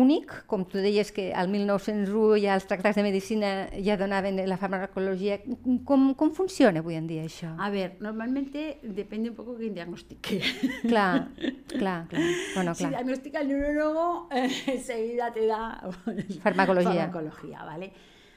únic? 0.00 0.30
Com 0.48 0.64
tu 0.64 0.78
deies 0.80 1.10
que 1.12 1.26
al 1.36 1.50
1901 1.52 2.38
ja 2.40 2.54
els 2.56 2.64
tractats 2.64 2.96
de 2.96 3.04
medicina 3.04 3.50
ja 3.84 3.98
donaven 4.00 4.40
la 4.48 4.56
farmacologia. 4.56 5.38
Com, 5.84 6.14
com 6.16 6.32
funciona 6.32 6.80
avui 6.80 6.96
en 6.96 7.06
dia 7.10 7.26
això? 7.28 7.52
A 7.60 7.68
ver, 7.68 7.98
normalmente 8.00 8.78
depende 8.82 9.28
un 9.28 9.36
poco 9.36 9.56
quién 9.58 9.74
diagnostique. 9.76 10.40
Clar, 10.88 11.28
clar, 11.68 12.08
clar. 12.08 12.22
Bueno, 12.54 12.74
Si 12.74 12.84
clar. 12.84 12.96
diagnostica 12.96 13.40
el 13.42 13.48
neurólogo, 13.48 14.28
eh, 14.32 14.48
enseguida 14.66 15.32
te 15.32 15.46
da 15.46 15.80
Farmacología. 16.42 17.10
farmacología, 17.10 17.62
¿vale? 17.64 17.92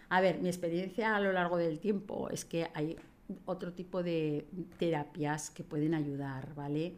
A 0.10 0.20
ver, 0.22 0.39
mi 0.39 0.50
experiencia 0.50 1.15
a 1.15 1.20
lo 1.22 1.32
largo 1.32 1.58
del 1.58 1.79
tiempo 1.79 2.29
es 2.29 2.43
que 2.46 2.67
hay 2.74 2.98
otro 3.46 3.72
tipo 3.74 4.03
de 4.03 4.46
terapias 4.77 5.50
que 5.50 5.63
pueden 5.63 5.93
ayudar, 5.93 6.53
¿vale? 6.55 6.93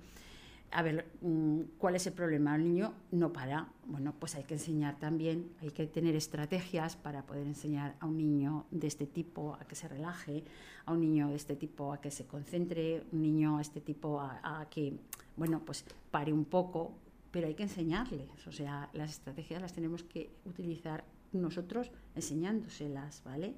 A 0.72 0.82
ver, 0.82 1.06
mm, 1.22 1.62
¿cuál 1.78 1.96
es 1.96 2.06
el 2.08 2.14
problema? 2.14 2.56
El 2.56 2.64
niño 2.64 2.94
no 3.12 3.32
para. 3.32 3.70
Bueno, 3.86 4.14
pues 4.20 4.36
hay 4.36 4.44
que 4.44 4.56
enseñar 4.56 5.00
también, 5.00 5.52
hay 5.62 5.70
que 5.72 5.88
tener 5.88 6.16
estrategias 6.16 6.96
para 6.98 7.26
poder 7.26 7.48
enseñar 7.48 7.96
a 8.00 8.06
un 8.06 8.18
niño 8.18 8.66
de 8.72 8.88
este 8.88 9.06
tipo 9.06 9.56
a 9.56 9.66
que 9.66 9.76
se 9.76 9.88
relaje, 9.88 10.44
a 10.86 10.92
un 10.92 11.02
niño 11.02 11.30
de 11.30 11.36
este 11.36 11.56
tipo 11.56 11.94
a 11.94 12.02
que 12.02 12.12
se 12.12 12.26
concentre, 12.26 13.06
un 13.14 13.22
niño 13.22 13.58
a 13.58 13.62
este 13.62 13.80
tipo 13.80 14.20
a, 14.20 14.62
a 14.62 14.70
que, 14.70 14.98
bueno, 15.38 15.62
pues 15.66 15.86
pare 16.12 16.34
un 16.34 16.46
poco, 16.46 16.92
pero 17.32 17.48
hay 17.48 17.54
que 17.54 17.64
enseñarles. 17.64 18.46
O 18.48 18.52
sea, 18.52 18.90
las 18.94 19.12
estrategias 19.12 19.62
las 19.62 19.74
tenemos 19.74 20.04
que 20.04 20.30
utilizar 20.46 21.06
nosotros 21.32 21.92
enseñándoselas, 22.16 23.24
¿vale? 23.24 23.54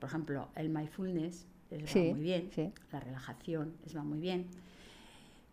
Por 0.00 0.08
ejemplo, 0.08 0.48
el 0.56 0.68
mindfulness 0.68 1.46
les 1.70 1.82
va 1.82 1.86
Sí, 1.86 2.10
muy 2.12 2.20
bien, 2.20 2.50
sí. 2.54 2.70
la 2.90 3.00
relajación 3.00 3.74
les 3.84 3.96
va 3.96 4.02
muy 4.02 4.18
bien. 4.18 4.46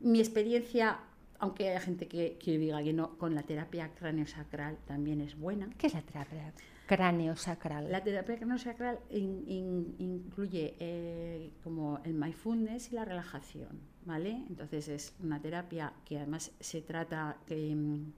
Mi 0.02 0.20
experiencia, 0.20 1.00
aunque 1.40 1.70
hay 1.70 1.80
gente 1.82 2.08
que, 2.08 2.38
que 2.38 2.58
diga 2.58 2.82
que 2.84 2.94
no, 2.94 3.18
con 3.18 3.36
la 3.36 3.44
terapia 3.44 3.92
craneosacral 3.96 4.78
también 4.86 5.22
es 5.22 5.36
buena. 5.38 5.68
Què 5.78 5.88
és 5.88 5.94
la 5.96 6.02
teràpia 6.04 6.54
craniosacral? 6.88 7.90
La 7.92 8.02
terapia 8.04 8.38
craneosacral 8.38 9.00
in- 9.12 9.44
in- 9.48 9.96
incluye 10.00 10.76
eh, 10.80 11.52
como 11.64 12.00
el 12.04 12.14
mindfulness 12.14 12.92
y 12.92 12.96
la 12.96 13.06
relajación, 13.06 13.80
¿vale? 14.06 14.44
Entonces 14.50 14.88
es 14.88 15.14
una 15.22 15.40
terapia 15.42 15.94
que 16.06 16.18
además 16.18 16.52
se 16.60 16.82
trata 16.82 17.38
que 17.46 17.76
mm, 17.76 18.12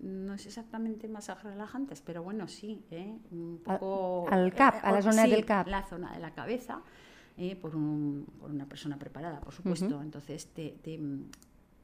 no 0.00 0.34
es 0.34 0.44
exactamente 0.46 1.08
masajes 1.08 1.44
relajantes, 1.44 2.02
pero 2.02 2.22
bueno, 2.22 2.46
sí, 2.48 2.84
¿eh? 2.90 3.16
un 3.32 3.60
Al- 3.66 3.78
poco... 3.78 4.26
al 4.30 4.52
cap, 4.54 4.74
a 4.82 4.92
la 4.92 5.02
zona 5.02 5.24
sí, 5.24 5.30
del 5.30 5.44
cap. 5.46 5.66
La 5.66 5.82
zona 5.82 6.12
de 6.12 6.20
la 6.20 6.30
cabeza, 6.32 6.82
eh, 7.36 7.56
por, 7.56 7.74
un- 7.76 8.26
por 8.38 8.50
una 8.50 8.66
persona 8.66 8.96
preparada, 8.98 9.40
por 9.40 9.52
supuesto. 9.52 10.00
Entonces 10.02 10.46
te, 10.54 10.70
te, 10.82 10.98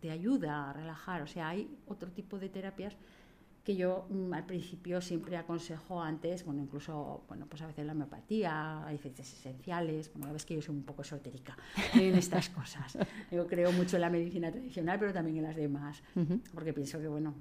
te 0.00 0.10
ayuda 0.10 0.70
a 0.70 0.72
relajar. 0.72 1.22
O 1.22 1.26
sea, 1.26 1.48
hay 1.48 1.68
otro 1.86 2.10
tipo 2.10 2.38
de 2.38 2.48
terapias 2.48 2.94
que 3.64 3.76
yo 3.76 4.06
mm, 4.10 4.32
al 4.32 4.44
principio 4.44 5.00
siempre 5.00 5.36
aconsejo 5.36 6.02
antes, 6.02 6.44
bueno, 6.44 6.62
incluso, 6.62 7.22
bueno, 7.28 7.46
pues 7.48 7.62
a 7.62 7.68
veces 7.68 7.86
la 7.86 7.92
homeopatía, 7.92 8.84
aceites 8.86 9.32
esenciales, 9.34 10.10
bueno, 10.12 10.26
ya 10.26 10.32
ves 10.32 10.44
que 10.44 10.54
yo 10.56 10.62
soy 10.62 10.74
un 10.74 10.82
poco 10.82 11.02
esotérica 11.02 11.56
en 11.94 12.16
estas 12.16 12.48
cosas. 12.48 12.98
Yo 13.30 13.46
creo 13.46 13.70
mucho 13.72 13.96
en 13.96 14.00
la 14.02 14.10
medicina 14.10 14.50
tradicional, 14.50 14.98
pero 14.98 15.12
también 15.12 15.36
en 15.36 15.44
las 15.44 15.54
demás, 15.56 16.02
Ujú. 16.16 16.40
porque 16.52 16.72
pienso 16.72 16.98
que, 16.98 17.06
bueno, 17.06 17.34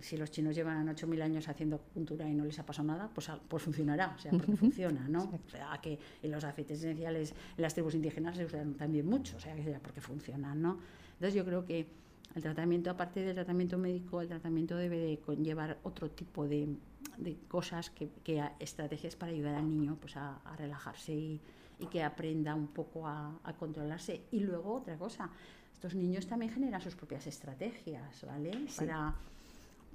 si 0.00 0.18
los 0.18 0.30
chinos 0.30 0.54
llevan 0.54 0.86
8.000 0.88 1.22
años 1.22 1.48
haciendo 1.48 1.76
acupuntura 1.76 2.28
y 2.28 2.34
no 2.34 2.44
les 2.44 2.58
ha 2.58 2.66
pasado 2.66 2.86
nada, 2.88 3.08
pues, 3.14 3.30
al- 3.30 3.40
pues 3.40 3.62
funcionará, 3.62 4.14
o 4.14 4.18
sea, 4.18 4.32
porque 4.32 4.54
funciona, 4.56 5.08
¿no? 5.08 5.22
O 5.46 5.48
sea, 5.50 5.78
que 5.82 5.98
en 6.22 6.30
los 6.30 6.44
aceites 6.44 6.78
esenciales 6.80 7.34
en 7.56 7.62
las 7.62 7.72
tribus 7.72 7.94
indígenas 7.94 8.36
se 8.36 8.44
usan 8.44 8.74
también 8.74 9.06
mucho, 9.06 9.38
o 9.38 9.40
sea, 9.40 9.54
que 9.56 9.62
será 9.64 9.78
porque 9.80 10.02
funcionan, 10.02 10.60
¿no? 10.60 10.78
Entonces 11.14 11.34
yo 11.34 11.44
creo 11.44 11.64
que 11.64 12.03
el 12.34 12.42
tratamiento, 12.42 12.90
aparte 12.90 13.20
del 13.20 13.34
tratamiento 13.34 13.78
médico, 13.78 14.20
el 14.20 14.28
tratamiento 14.28 14.76
debe 14.76 14.98
de 14.98 15.18
conllevar 15.18 15.78
otro 15.84 16.10
tipo 16.10 16.48
de, 16.48 16.76
de 17.18 17.36
cosas, 17.46 17.90
que, 17.90 18.08
que 18.24 18.42
estrategias 18.58 19.14
para 19.14 19.32
ayudar 19.32 19.54
al 19.54 19.68
niño 19.68 19.96
pues, 20.00 20.16
a, 20.16 20.38
a 20.44 20.56
relajarse 20.56 21.14
y, 21.14 21.40
y 21.78 21.86
que 21.86 22.02
aprenda 22.02 22.54
un 22.54 22.68
poco 22.68 23.06
a, 23.06 23.38
a 23.44 23.52
controlarse. 23.54 24.22
Y 24.32 24.40
luego 24.40 24.74
otra 24.74 24.96
cosa, 24.96 25.30
estos 25.72 25.94
niños 25.94 26.26
también 26.26 26.50
generan 26.52 26.80
sus 26.80 26.96
propias 26.96 27.26
estrategias, 27.26 28.24
¿vale? 28.26 28.52
Sí. 28.68 28.78
Para, 28.78 29.14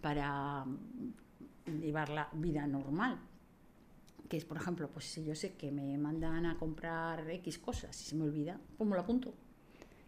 para 0.01 0.65
llevar 1.65 2.09
la 2.09 2.29
vida 2.33 2.65
normal. 2.67 3.17
Que 4.29 4.37
es, 4.37 4.45
por 4.45 4.57
ejemplo, 4.57 4.87
pues 4.89 5.05
si 5.05 5.25
yo 5.25 5.35
sé 5.35 5.55
que 5.55 5.71
me 5.71 5.97
mandan 5.97 6.45
a 6.45 6.55
comprar 6.57 7.27
X 7.29 7.57
cosas 7.57 7.99
y 7.99 8.05
se 8.05 8.15
me 8.15 8.23
olvida, 8.23 8.59
pues 8.77 8.87
me 8.87 8.95
lo 8.95 9.01
apunto. 9.01 9.33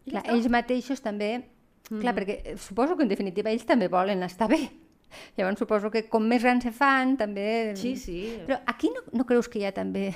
Clar, 0.06 0.24
ells 0.32 0.48
mateixos 0.50 1.02
també... 1.02 1.60
Clar, 2.00 2.14
Mhm. 2.14 2.18
perquè 2.22 2.36
eh, 2.46 2.58
suposo 2.58 2.96
que 2.96 3.04
en 3.04 3.10
definitiva 3.10 3.52
ells 3.52 3.66
també 3.66 3.88
volen 3.92 4.24
estar 4.24 4.48
bé. 4.50 4.70
Llavors 5.36 5.60
suposo 5.60 5.92
que 5.92 6.06
com 6.08 6.24
més 6.24 6.42
grans 6.42 6.64
se 6.64 6.72
fan, 6.72 7.18
també... 7.18 7.74
Sí, 7.76 7.98
sí. 7.98 8.38
Però 8.48 8.62
aquí 8.66 8.88
no, 8.96 9.02
no 9.12 9.26
creus 9.26 9.50
que 9.52 9.60
hi 9.60 9.66
ha 9.66 9.74
també... 9.76 10.14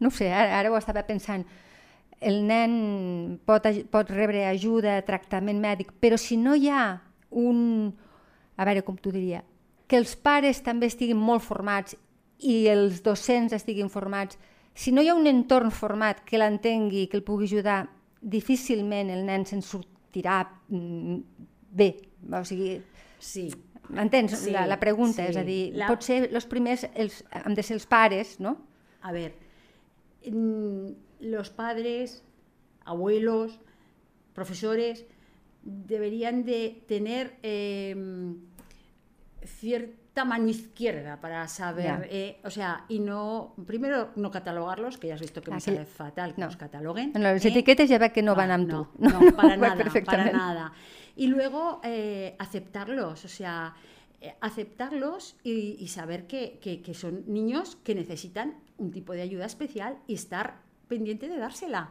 No 0.00 0.10
sé, 0.10 0.30
ara, 0.32 0.58
ara 0.58 0.70
ho 0.72 0.76
estava 0.78 1.02
pensant. 1.06 1.44
El 2.20 2.40
nen 2.48 3.38
pot, 3.44 3.66
pot 3.92 4.08
rebre 4.10 4.46
ajuda, 4.48 4.96
tractament 5.04 5.60
mèdic, 5.60 5.92
però 6.00 6.16
si 6.16 6.38
no 6.40 6.54
hi 6.56 6.70
ha 6.72 7.02
un... 7.30 7.92
A 8.56 8.64
veure, 8.64 8.82
com 8.82 8.96
t'ho 8.96 9.12
diria? 9.12 9.42
Que 9.86 9.98
els 10.00 10.16
pares 10.16 10.62
també 10.64 10.86
estiguin 10.86 11.18
molt 11.20 11.42
formats 11.44 11.94
i 12.40 12.66
els 12.72 13.02
docents 13.04 13.52
estiguin 13.52 13.90
formats. 13.92 14.38
Si 14.74 14.90
no 14.90 15.02
hi 15.04 15.08
ha 15.12 15.14
un 15.14 15.26
entorn 15.28 15.70
format 15.70 16.24
que 16.24 16.38
l'entengui, 16.40 17.08
que 17.08 17.18
el 17.20 17.22
pugui 17.26 17.44
ajudar, 17.44 17.90
difícilment 18.22 19.10
el 19.12 19.26
nen 19.26 19.44
se'n 19.44 19.60
sortirà 19.62 19.92
mm, 20.68 21.18
bé. 21.70 21.96
O 22.32 22.44
sigui, 22.44 22.82
Sí, 23.18 23.50
M'entens 23.88 24.32
Sí, 24.38 24.50
la, 24.50 24.66
la 24.66 24.78
pregunta? 24.80 25.22
sí. 25.24 25.30
És 25.30 25.36
a 25.36 25.42
dir, 25.44 25.72
La- 25.76 25.86
potser 25.88 26.30
els 26.32 26.46
primers 26.46 26.86
els, 26.94 27.22
han 27.30 27.54
de 27.54 27.62
ser 27.62 27.74
els 27.76 27.86
pares, 27.86 28.38
no? 28.40 28.56
a 29.02 29.12
ver, 29.12 29.34
mm, 30.26 30.88
los 31.20 31.50
padres, 31.50 32.22
abuelos, 32.84 33.58
profesores 34.32 35.04
deberían 35.62 36.44
de 36.44 36.82
tener 36.88 37.36
eh, 37.42 37.94
cierta 40.14 40.24
mano 40.30 40.46
izquierda 40.48 41.20
para 41.20 41.48
saber, 41.48 41.84
Ya. 41.84 42.06
eh, 42.08 42.38
o 42.44 42.50
sea, 42.50 42.84
y 42.88 43.00
no, 43.00 43.52
primero 43.66 44.10
no 44.14 44.30
catalogarlos, 44.30 44.96
que 44.96 45.08
ya 45.08 45.14
has 45.14 45.20
visto 45.20 45.42
que 45.42 45.50
Ah, 45.50 45.54
me 45.54 45.60
sale 45.60 45.84
fatal 45.86 46.34
que 46.36 46.40
no. 46.40 46.46
los 46.46 46.56
cataloguen. 46.56 47.10
En 47.16 47.22
les 47.24 47.44
¿eh? 47.44 47.48
etiquetes 47.48 47.90
ja 47.90 47.98
veig 47.98 48.12
que 48.14 48.22
no 48.22 48.36
van 48.36 48.52
amb 48.54 48.68
no. 48.72 48.90
No, 48.98 49.18
para 49.34 49.56
nada, 49.56 49.84
para 50.06 50.30
nada. 50.30 50.72
Y 51.16 51.26
luego 51.26 51.80
eh, 51.82 52.36
aceptarlos, 52.38 53.24
o 53.24 53.28
sea, 53.28 53.74
eh, 54.20 54.32
aceptarlos 54.40 55.34
y, 55.42 55.76
y 55.82 55.88
saber 55.88 56.28
que, 56.28 56.60
que- 56.62 56.80
que 56.80 56.94
son 56.94 57.24
niños 57.26 57.74
que 57.82 57.96
necesitan 57.96 58.54
un 58.78 58.92
tipo 58.92 59.14
de 59.14 59.22
ayuda 59.22 59.46
especial 59.46 59.98
y 60.06 60.14
estar 60.14 60.60
pendiente 60.86 61.26
de 61.28 61.38
dársela. 61.38 61.90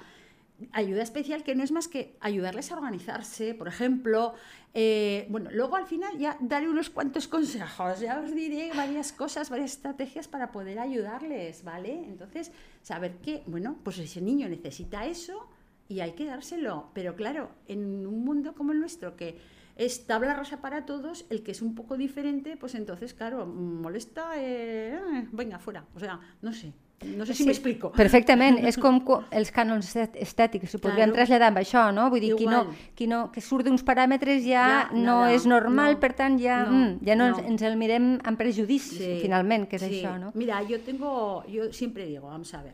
Ayuda 0.72 1.04
especial 1.04 1.44
que 1.44 1.56
no 1.56 1.64
es 1.64 1.72
más 1.72 1.88
que 1.88 2.16
ayudarles 2.20 2.72
a 2.72 2.78
organizarse, 2.78 3.54
por 3.54 3.68
ejemplo. 3.68 4.34
eh, 4.74 5.28
bueno, 5.30 5.50
luego 5.52 5.76
al 5.76 5.86
final 5.86 6.18
ya 6.18 6.38
daré 6.40 6.68
unos 6.70 6.90
cuantos 6.90 7.28
consejos, 7.28 8.00
ya 8.00 8.20
os 8.20 8.34
diré 8.34 8.72
varias 8.76 9.12
cosas, 9.12 9.50
varias 9.50 9.72
estrategias 9.74 10.28
para 10.28 10.52
poder 10.52 10.80
ayudarles, 10.80 11.64
¿vale? 11.64 11.94
Entonces, 12.08 12.52
saber 12.82 13.18
que, 13.18 13.44
bueno, 13.46 13.78
pues 13.84 14.00
ese 14.00 14.22
niño 14.22 14.50
necesita 14.50 15.06
eso 15.06 15.48
y 15.88 16.00
hay 16.00 16.14
que 16.14 16.26
dárselo. 16.26 16.90
Pero 16.94 17.16
claro, 17.16 17.52
en 17.68 18.08
un 18.08 18.24
mundo 18.24 18.56
como 18.56 18.72
el 18.72 18.80
nuestro, 18.80 19.16
que 19.16 19.38
es 19.76 20.06
tabla 20.06 20.34
rosa 20.36 20.62
para 20.62 20.86
todos, 20.86 21.26
el 21.30 21.44
que 21.44 21.52
es 21.52 21.62
un 21.62 21.76
poco 21.76 21.98
diferente, 21.98 22.58
pues 22.58 22.76
entonces, 22.76 23.14
claro, 23.14 23.46
molesta, 23.46 24.32
eh, 24.38 25.00
venga, 25.32 25.60
fuera. 25.60 25.86
O 25.96 26.00
sea, 26.00 26.20
no 26.42 26.54
sé, 26.54 26.74
no 27.06 27.26
sé 27.26 27.34
si 27.34 27.44
Sí, 27.44 27.46
me 27.46 27.52
explico. 27.52 27.92
Perfectament, 27.92 28.58
és 28.66 28.78
com 28.78 29.00
co- 29.06 29.24
els 29.32 29.52
cànons 29.52 29.96
estètics, 29.96 30.70
s'ho 30.72 30.80
podríem 30.80 31.10
Claro. 31.12 31.14
traslladar 31.14 31.48
amb 31.50 31.58
això, 31.58 31.94
no? 31.94 32.10
Vull 32.10 32.20
dir, 32.22 32.36
qui 32.36 32.46
no, 32.48 32.68
qui 32.96 33.08
no, 33.08 33.32
que 33.32 33.42
surt 33.42 33.66
d'uns 33.66 33.84
paràmetres 33.84 34.44
ja, 34.44 34.66
Ja, 34.68 34.90
no 34.94 35.22
nada, 35.24 35.34
és 35.34 35.46
normal, 35.46 35.94
no, 35.94 36.00
per 36.00 36.14
tant 36.14 36.40
ja 36.40 36.64
no, 36.66 36.72
mm, 36.72 37.06
ja 37.06 37.16
no, 37.16 37.30
no. 37.30 37.38
Ens, 37.38 37.48
ens 37.48 37.62
el 37.62 37.78
mirem 37.78 38.20
amb 38.24 38.38
prejudicis, 38.38 38.98
Sí, 38.98 39.20
finalment, 39.22 39.68
que 39.68 39.76
és 39.78 39.82
sí. 39.84 40.02
això, 40.02 40.18
no? 40.20 40.32
Mira, 40.36 40.62
yo 40.64 40.80
tengo, 40.82 41.44
yo 41.48 41.72
siempre 41.74 42.06
digo, 42.06 42.28
vamos 42.28 42.54
a 42.54 42.62
ver, 42.64 42.74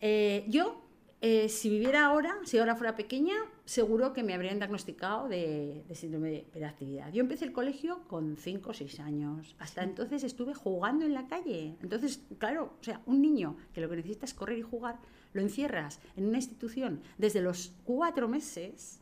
eh, 0.00 0.44
yo, 0.48 0.87
eh, 1.20 1.48
si 1.48 1.68
viviera 1.68 2.06
ahora, 2.06 2.36
si 2.44 2.58
ahora 2.58 2.76
fuera 2.76 2.94
pequeña, 2.94 3.34
seguro 3.64 4.12
que 4.12 4.22
me 4.22 4.34
habrían 4.34 4.58
diagnosticado 4.58 5.28
de, 5.28 5.84
de 5.88 5.94
síndrome 5.94 6.30
de 6.30 6.36
hiperactividad. 6.38 7.12
Yo 7.12 7.20
empecé 7.20 7.44
el 7.44 7.52
colegio 7.52 8.02
con 8.06 8.36
5 8.36 8.70
o 8.70 8.72
6 8.72 9.00
años. 9.00 9.56
Hasta 9.58 9.82
entonces 9.82 10.22
estuve 10.22 10.54
jugando 10.54 11.04
en 11.04 11.14
la 11.14 11.26
calle. 11.26 11.76
Entonces, 11.82 12.22
claro, 12.38 12.74
o 12.80 12.84
sea, 12.84 13.02
un 13.06 13.20
niño 13.20 13.56
que 13.74 13.80
lo 13.80 13.90
que 13.90 13.96
necesita 13.96 14.26
es 14.26 14.34
correr 14.34 14.58
y 14.58 14.62
jugar, 14.62 15.00
lo 15.32 15.42
encierras 15.42 16.00
en 16.16 16.26
una 16.26 16.38
institución 16.38 17.02
desde 17.18 17.40
los 17.40 17.72
4 17.84 18.28
meses 18.28 19.00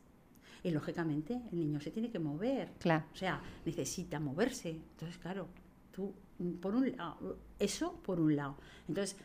y, 0.66 0.70
lógicamente, 0.70 1.40
el 1.52 1.60
niño 1.60 1.80
se 1.80 1.90
tiene 1.90 2.10
que 2.10 2.18
mover. 2.18 2.72
Clar. 2.80 3.06
O 3.12 3.16
sea, 3.16 3.40
necesita 3.64 4.18
moverse. 4.18 4.70
Entonces, 4.70 5.16
claro, 5.18 5.46
tú, 5.92 6.12
por 6.60 6.74
un 6.74 6.96
lado, 6.96 7.38
eso 7.58 8.00
por 8.02 8.18
un 8.18 8.34
lado. 8.34 8.56
Entonces, 8.88 9.16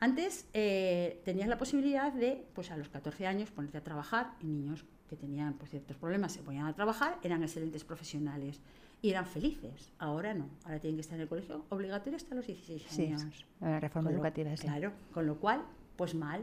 antes 0.00 0.46
eh, 0.54 1.20
tenías 1.24 1.48
la 1.48 1.58
posibilidad 1.58 2.12
de, 2.12 2.44
pues 2.54 2.70
a 2.70 2.76
los 2.76 2.88
14 2.88 3.26
años, 3.26 3.50
ponerte 3.50 3.78
a 3.78 3.82
trabajar 3.84 4.32
y 4.40 4.46
niños 4.46 4.84
que 5.08 5.16
tenían 5.16 5.54
pues, 5.54 5.70
ciertos 5.70 5.96
problemas 5.96 6.32
se 6.32 6.42
ponían 6.42 6.66
a 6.66 6.74
trabajar, 6.74 7.18
eran 7.22 7.42
excelentes 7.42 7.84
profesionales 7.84 8.60
y 9.02 9.10
eran 9.10 9.26
felices. 9.26 9.92
Ahora 9.98 10.34
no, 10.34 10.48
ahora 10.64 10.78
tienen 10.78 10.96
que 10.96 11.00
estar 11.02 11.16
en 11.16 11.22
el 11.22 11.28
colegio 11.28 11.64
obligatorio 11.68 12.16
hasta 12.16 12.34
los 12.34 12.46
16 12.46 12.86
Sí, 12.88 13.06
años. 13.06 13.44
la 13.60 13.78
reforma 13.80 14.08
Con 14.08 14.12
lo- 14.14 14.18
educativa, 14.20 14.56
sí. 14.56 14.62
Claro, 14.62 14.92
con 15.12 15.26
lo 15.26 15.36
cual, 15.36 15.62
pues 15.96 16.14
mal. 16.14 16.42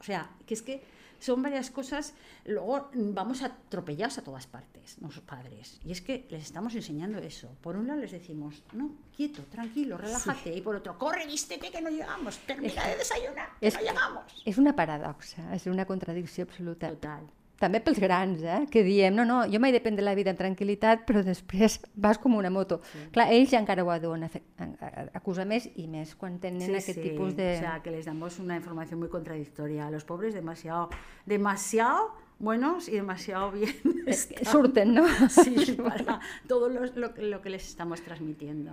O 0.00 0.04
sea, 0.04 0.28
que 0.46 0.54
es 0.54 0.62
que 0.62 0.82
son 1.24 1.42
varias 1.42 1.70
cosas, 1.70 2.12
luego 2.44 2.90
vamos 2.92 3.42
atropellados 3.42 4.18
a 4.18 4.22
todas 4.22 4.46
partes, 4.46 4.96
los 5.00 5.20
padres. 5.20 5.80
Y 5.84 5.92
es 5.92 6.02
que 6.02 6.26
les 6.30 6.42
estamos 6.42 6.74
enseñando 6.74 7.18
eso. 7.18 7.48
Por 7.62 7.76
un 7.76 7.86
lado 7.86 8.00
les 8.00 8.12
decimos, 8.12 8.62
no, 8.72 8.90
quieto, 9.16 9.42
tranquilo, 9.50 9.96
relájate. 9.96 10.54
Y 10.54 10.60
por 10.60 10.76
otro, 10.76 10.98
corre, 10.98 11.26
vístete 11.26 11.70
que 11.70 11.80
no 11.80 11.88
llegamos, 11.88 12.38
termina 12.40 12.86
de 12.88 12.96
desayunar, 12.96 13.48
que 13.58 13.70
no 13.70 13.80
llegamos. 13.80 14.42
és 14.44 14.58
una 14.58 14.74
paradoxa, 14.76 15.48
és 15.56 15.64
una 15.66 15.86
contradicció 15.88 16.44
absoluta. 16.44 16.90
Total. 16.90 17.24
També 17.60 17.78
pels 17.80 18.00
grans, 18.02 18.42
eh? 18.42 18.64
que 18.70 18.82
diem, 18.82 19.14
no, 19.14 19.24
no, 19.24 19.44
jo 19.46 19.60
m'he 19.62 19.70
de 19.72 19.78
prendre 19.80 20.02
la 20.04 20.14
vida 20.18 20.32
amb 20.34 20.40
tranquil·litat, 20.40 21.04
però 21.06 21.22
després 21.24 21.78
vas 21.94 22.18
com 22.18 22.34
una 22.34 22.50
moto. 22.50 22.80
Sí. 22.92 22.98
Clar, 23.14 23.28
ells 23.32 23.52
encara 23.54 23.84
ho 23.86 23.92
deuen 24.02 24.24
afe- 24.26 24.42
a- 24.58 24.66
a- 24.88 25.04
acusar 25.14 25.46
més 25.46 25.68
i 25.76 25.86
més 25.86 26.16
quan 26.18 26.40
tenen 26.42 26.60
Sí, 26.66 26.72
aquest 26.74 26.98
sí. 26.98 27.04
tipus 27.10 27.36
de... 27.36 27.52
O 27.54 27.60
sea, 27.60 27.80
que 27.82 27.90
les 27.94 28.04
damos 28.06 28.38
una 28.40 28.56
información 28.56 28.98
muy 28.98 29.08
contradictoria. 29.08 29.86
A 29.86 29.90
los 29.90 30.04
pobres 30.04 30.34
demasiado, 30.34 30.90
demasiado 31.26 32.10
buenos 32.40 32.88
y 32.88 32.92
demasiado 32.98 33.52
bien. 33.52 33.72
están. 34.06 34.44
Surten, 34.44 34.92
no? 34.94 35.06
Sí, 35.30 35.76
para 35.80 36.18
todo 36.48 36.68
los- 36.68 36.96
lo, 36.96 37.12
lo 37.16 37.40
que 37.40 37.50
les 37.50 37.68
estamos 37.68 38.02
transmitiendo. 38.02 38.72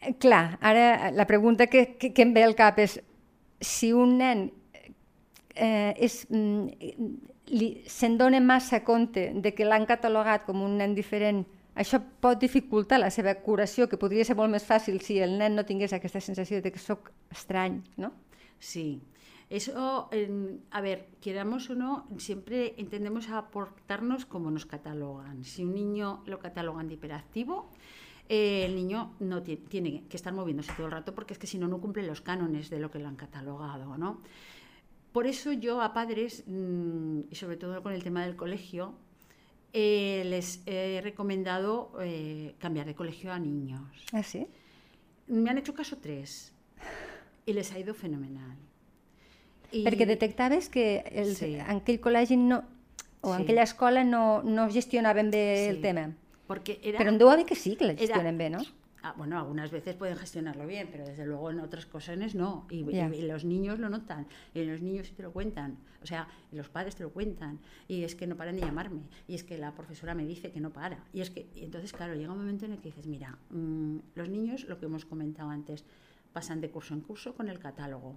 Eh, 0.00 0.14
Clar, 0.14 0.58
ara 0.62 1.10
la 1.10 1.26
pregunta 1.26 1.66
que, 1.66 1.96
que, 1.98 2.12
que 2.14 2.22
em 2.22 2.32
ve 2.32 2.44
al 2.46 2.54
cap 2.54 2.78
és 2.78 3.00
si 3.60 3.90
un 3.92 4.14
nen 4.22 4.52
eh, 5.58 5.90
és, 5.98 6.20
mm, 6.30 6.68
li, 7.50 7.82
se'n 7.86 8.18
dona 8.18 8.40
massa 8.40 8.82
compte 8.84 9.32
de 9.34 9.54
que 9.54 9.64
l'han 9.64 9.86
catalogat 9.86 10.44
com 10.46 10.62
un 10.62 10.76
nen 10.78 10.94
diferent, 10.94 11.44
això 11.74 12.00
pot 12.20 12.38
dificultar 12.40 12.98
la 12.98 13.10
seva 13.10 13.34
curació, 13.36 13.88
que 13.88 13.96
podria 13.96 14.24
ser 14.24 14.36
molt 14.36 14.50
més 14.50 14.64
fàcil 14.66 15.00
si 15.00 15.18
el 15.22 15.38
nen 15.38 15.54
no 15.54 15.64
tingués 15.64 15.92
aquesta 15.92 16.20
sensació 16.20 16.60
de 16.62 16.72
que 16.72 16.78
sóc 16.78 17.12
estrany, 17.30 17.82
no? 17.96 18.12
Sí. 18.58 19.00
Eso, 19.50 20.08
en- 20.12 20.60
a 20.72 20.82
ver, 20.82 21.06
queramos 21.22 21.70
o 21.70 21.74
no, 21.74 22.06
siempre 22.18 22.74
entendemos 22.76 23.30
a 23.30 23.38
aportarnos 23.38 24.26
como 24.26 24.50
nos 24.50 24.66
catalogan. 24.66 25.42
Si 25.44 25.64
un 25.64 25.74
niño 25.74 26.22
lo 26.26 26.38
catalogan 26.38 26.86
de 26.88 26.94
hiperactivo, 26.94 27.70
eh, 28.28 28.66
el 28.66 28.74
niño 28.76 29.14
no 29.20 29.42
ti- 29.42 29.56
tiene 29.56 30.04
que 30.06 30.18
estar 30.18 30.34
moviéndose 30.34 30.72
todo 30.76 30.84
el 30.86 30.92
rato 30.92 31.14
porque 31.14 31.32
es 31.32 31.38
que 31.38 31.46
si 31.46 31.56
no, 31.56 31.66
no 31.66 31.80
cumple 31.80 32.02
los 32.06 32.20
cánones 32.20 32.68
de 32.68 32.78
lo 32.78 32.90
que 32.90 32.98
lo 32.98 33.08
han 33.08 33.16
catalogado, 33.16 33.96
¿no? 33.96 34.20
Por 35.12 35.26
eso 35.26 35.52
yo 35.52 35.80
a 35.80 35.92
padres, 35.94 36.44
mm, 36.46 37.20
y 37.30 37.34
sobre 37.34 37.56
todo 37.56 37.82
con 37.82 37.92
el 37.92 38.02
tema 38.04 38.24
del 38.24 38.36
colegio, 38.36 38.94
eh, 39.72 40.22
les 40.26 40.62
he 40.66 41.00
recomendado 41.02 41.92
eh, 42.00 42.54
cambiar 42.58 42.86
de 42.86 42.94
colegio 42.94 43.32
a 43.32 43.38
niños. 43.38 43.80
Ah, 44.12 44.22
sí? 44.22 44.46
Me 45.26 45.50
han 45.50 45.58
hecho 45.58 45.74
caso 45.74 45.98
tres 46.00 46.52
y 47.46 47.52
les 47.52 47.72
ha 47.72 47.78
ido 47.78 47.94
fenomenal. 47.94 48.56
I- 49.72 49.84
Perquè 49.84 50.06
detectaves 50.06 50.68
que 50.70 51.04
el, 51.12 51.36
Sí. 51.36 51.54
en 51.56 51.60
aquell 51.84 52.00
col·legi 52.00 52.36
no, 52.38 52.64
o 53.20 53.32
en 53.34 53.38
Sí. 53.38 53.42
aquella 53.44 53.62
escola 53.62 54.04
no, 54.04 54.42
no 54.42 54.70
gestionaven 54.70 55.30
bé 55.30 55.68
el 55.68 55.76
Sí. 55.76 55.82
tema. 55.82 56.14
Porque 56.46 56.80
era, 56.82 56.98
Però 56.98 57.10
en 57.10 57.18
deu 57.18 57.28
haver 57.28 57.44
que 57.44 57.54
sí 57.54 57.76
que 57.76 57.84
la 57.84 57.92
era- 57.92 58.00
gestionen 58.00 58.38
bé, 58.38 58.48
no? 58.48 58.60
Ah, 59.08 59.14
bueno, 59.16 59.38
algunas 59.38 59.70
veces 59.70 59.96
pueden 59.96 60.18
gestionarlo 60.18 60.66
bien, 60.66 60.86
pero 60.92 61.06
desde 61.06 61.24
luego 61.24 61.50
en 61.50 61.60
otras 61.60 61.86
ocasiones 61.86 62.34
no. 62.34 62.66
Y, 62.68 62.84
los 63.22 63.42
niños 63.42 63.78
lo 63.78 63.88
notan, 63.88 64.26
y 64.52 64.62
los 64.64 64.82
niños 64.82 65.06
sí 65.06 65.14
te 65.14 65.22
lo 65.22 65.32
cuentan. 65.32 65.78
O 66.02 66.06
sea, 66.06 66.28
los 66.52 66.68
padres 66.68 66.94
te 66.94 67.04
lo 67.04 67.10
cuentan. 67.10 67.58
Y 67.88 68.02
es 68.02 68.14
que 68.14 68.26
no 68.26 68.36
paran 68.36 68.56
de 68.56 68.60
llamarme. 68.60 69.00
Y 69.26 69.34
es 69.34 69.44
que 69.44 69.56
la 69.56 69.72
profesora 69.72 70.14
me 70.14 70.26
dice 70.26 70.50
que 70.50 70.60
no 70.60 70.74
para. 70.74 71.06
Y 71.14 71.22
es 71.22 71.30
que, 71.30 71.48
y 71.54 71.64
entonces, 71.64 71.94
claro, 71.94 72.16
llega 72.16 72.32
un 72.32 72.38
momento 72.38 72.66
en 72.66 72.72
el 72.72 72.80
que 72.80 72.88
dices, 72.88 73.06
mira, 73.06 73.38
mm, 73.48 73.96
los 74.14 74.28
niños, 74.28 74.64
lo 74.68 74.78
que 74.78 74.84
hemos 74.84 75.06
comentado 75.06 75.48
antes, 75.48 75.86
pasan 76.34 76.60
de 76.60 76.68
curso 76.68 76.92
en 76.92 77.00
curso 77.00 77.34
con 77.34 77.48
el 77.48 77.58
catálogo. 77.58 78.14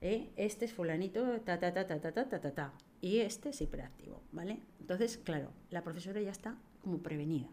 ¿eh? 0.00 0.30
Este 0.36 0.64
es 0.64 0.72
fulanito, 0.72 1.38
ta, 1.42 1.60
ta, 1.60 1.74
ta, 1.74 1.86
ta, 1.86 2.00
ta, 2.00 2.12
ta, 2.14 2.28
ta, 2.30 2.40
ta, 2.40 2.50
ta. 2.50 2.72
Y 3.02 3.18
este 3.18 3.50
es 3.50 3.60
hiperactivo, 3.60 4.22
¿vale? 4.32 4.60
Entonces, 4.80 5.18
claro, 5.18 5.50
la 5.68 5.84
profesora 5.84 6.22
ya 6.22 6.30
está 6.30 6.56
como 6.80 7.02
prevenida. 7.02 7.48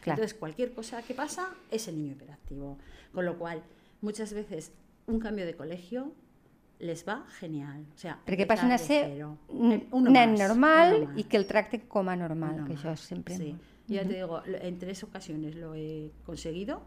Clar. 0.00 0.16
Entonces, 0.18 0.34
cualquier 0.38 0.72
cosa 0.72 1.02
que 1.02 1.14
pasa 1.14 1.48
es 1.70 1.86
el 1.88 1.96
niño 1.96 2.12
hiperactivo. 2.12 2.78
Con 3.12 3.24
lo 3.24 3.38
cual, 3.38 3.62
muchas 4.00 4.32
veces 4.32 4.72
un 5.06 5.18
cambio 5.20 5.46
de 5.46 5.54
colegio 5.54 6.12
les 6.80 7.06
va 7.06 7.24
genial. 7.38 7.84
O 7.94 7.98
sea, 7.98 8.18
Perquè 8.26 8.46
passen 8.46 8.72
a 8.72 8.78
ser 8.78 9.06
cero. 9.14 9.38
un 9.48 9.72
Eh, 9.72 9.86
nen 10.10 10.32
más, 10.32 10.48
normal 10.48 11.12
i 11.16 11.22
que 11.24 11.36
el 11.36 11.46
tracten 11.46 11.82
com 11.86 12.08
a 12.08 12.16
normal, 12.16 12.54
uno 12.56 12.64
que 12.66 12.74
más. 12.74 12.84
això 12.84 12.96
sempre... 12.96 13.36
Sí, 13.36 13.54
ya 13.86 14.02
te 14.04 14.14
digo, 14.14 14.42
en 14.46 14.78
tres 14.78 15.04
ocasiones 15.04 15.54
lo 15.54 15.74
he 15.76 16.10
conseguido 16.26 16.82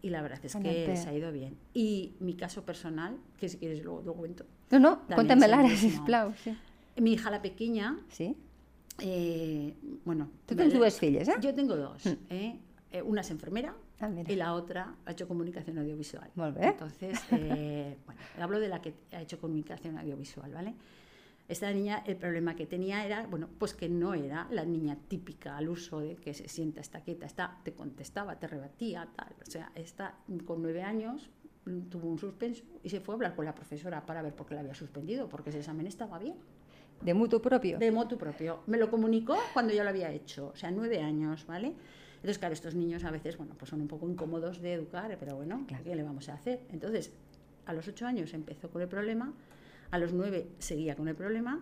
y 0.00 0.08
la 0.10 0.22
verdad 0.22 0.40
es 0.42 0.54
que 0.56 0.62
pero- 0.62 0.92
les 0.92 1.06
ha 1.06 1.12
ido 1.12 1.30
bien. 1.32 1.58
Y 1.74 2.14
mi 2.20 2.34
caso 2.34 2.64
personal, 2.64 3.18
que 3.38 3.48
si 3.50 3.58
quieres 3.58 3.84
luego 3.84 4.00
lo 4.02 4.14
cuento. 4.14 4.46
No, 4.70 4.78
no, 4.78 5.00
el 5.20 5.28
l'ara, 5.28 5.68
sisplau. 5.76 6.32
Sí. 6.42 6.56
Mi 6.96 7.12
hija 7.12 7.30
la 7.30 7.42
pequeña, 7.42 7.98
sí? 8.08 8.36
Eh, 8.98 9.74
bueno... 10.04 10.30
Tu 10.46 10.54
tens 10.56 10.72
dues 10.72 10.98
filles, 10.98 11.28
eh? 11.28 11.34
Yo 11.40 11.54
tengo 11.54 11.76
dos. 11.76 12.06
¿eh? 12.06 12.58
Eh, 12.92 13.02
una 13.02 13.22
es 13.22 13.30
enfermera 13.30 13.74
Ah, 14.00 14.08
mira. 14.08 14.30
y 14.32 14.36
la 14.36 14.54
otra 14.54 14.96
ha 15.04 15.12
hecho 15.12 15.26
comunicación 15.28 15.78
audiovisual. 15.78 16.30
Molt 16.34 16.56
bé. 16.56 16.66
Entonces, 16.66 17.18
eh, 17.30 17.96
bueno, 18.06 18.20
hablo 18.40 18.60
de 18.60 18.68
la 18.68 18.80
que 18.82 18.94
ha 19.12 19.20
hecho 19.22 19.38
comunicación 19.40 19.98
audiovisual, 19.98 20.52
¿vale? 20.52 20.74
Esta 21.46 21.70
niña, 21.72 22.02
el 22.06 22.16
problema 22.16 22.56
que 22.56 22.66
tenía 22.66 23.04
era, 23.04 23.26
bueno, 23.26 23.48
pues 23.58 23.74
que 23.74 23.88
no 23.88 24.14
era 24.14 24.48
la 24.50 24.64
niña 24.64 24.96
típica 25.08 25.56
al 25.58 25.68
uso 25.68 26.00
de 26.00 26.16
que 26.16 26.32
se 26.32 26.48
sienta, 26.48 26.80
está 26.80 27.02
quieta, 27.02 27.26
está, 27.26 27.58
te 27.62 27.72
contestaba, 27.74 28.38
te 28.38 28.46
rebatía, 28.46 29.08
tal. 29.14 29.34
O 29.46 29.50
sea, 29.50 29.70
esta 29.74 30.14
con 30.46 30.62
nueve 30.62 30.82
años 30.82 31.28
mm, 31.66 31.80
tuvo 31.90 32.08
un 32.08 32.18
suspenso 32.18 32.64
y 32.82 32.88
se 32.88 33.00
fue 33.00 33.14
a 33.14 33.16
hablar 33.16 33.34
con 33.36 33.44
la 33.44 33.54
profesora 33.54 34.06
para 34.06 34.22
ver 34.22 34.34
por 34.34 34.46
qué 34.46 34.54
la 34.54 34.60
había 34.60 34.74
suspendido, 34.74 35.28
porque 35.28 35.50
ese 35.50 35.58
examen 35.58 35.86
estaba 35.86 36.18
bien. 36.18 36.36
De 37.02 37.12
mutu 37.14 37.40
propio. 37.42 37.78
De 37.78 37.90
motu 37.90 38.16
propio. 38.16 38.60
Me 38.66 38.78
lo 38.78 38.90
comunicó 38.90 39.36
cuando 39.52 39.72
yo 39.74 39.82
lo 39.84 39.90
había 39.90 40.10
hecho, 40.12 40.48
o 40.54 40.56
sea, 40.56 40.70
nueve 40.70 41.00
años, 41.00 41.46
¿vale? 41.46 41.74
Entonces, 42.16 42.38
claro, 42.38 42.54
estos 42.54 42.74
niños 42.74 43.04
a 43.04 43.10
veces, 43.10 43.36
bueno, 43.36 43.54
pues 43.58 43.68
son 43.68 43.80
un 43.82 43.88
poco 43.88 44.08
incómodos 44.08 44.60
de 44.62 44.72
educar, 44.72 45.14
pero 45.20 45.36
bueno, 45.36 45.64
Claro. 45.68 45.84
¿qué 45.84 45.94
le 45.94 46.02
vamos 46.02 46.28
a 46.30 46.34
hacer? 46.34 46.60
Entonces, 46.72 47.12
a 47.66 47.72
los 47.74 47.86
ocho 47.88 48.06
años 48.06 48.32
empezó 48.32 48.70
con 48.70 48.80
el 48.80 48.88
problema, 48.88 49.34
a 49.90 49.98
los 49.98 50.12
nueve 50.14 50.46
seguía 50.58 50.96
con 50.96 51.08
el 51.08 51.14
problema, 51.14 51.60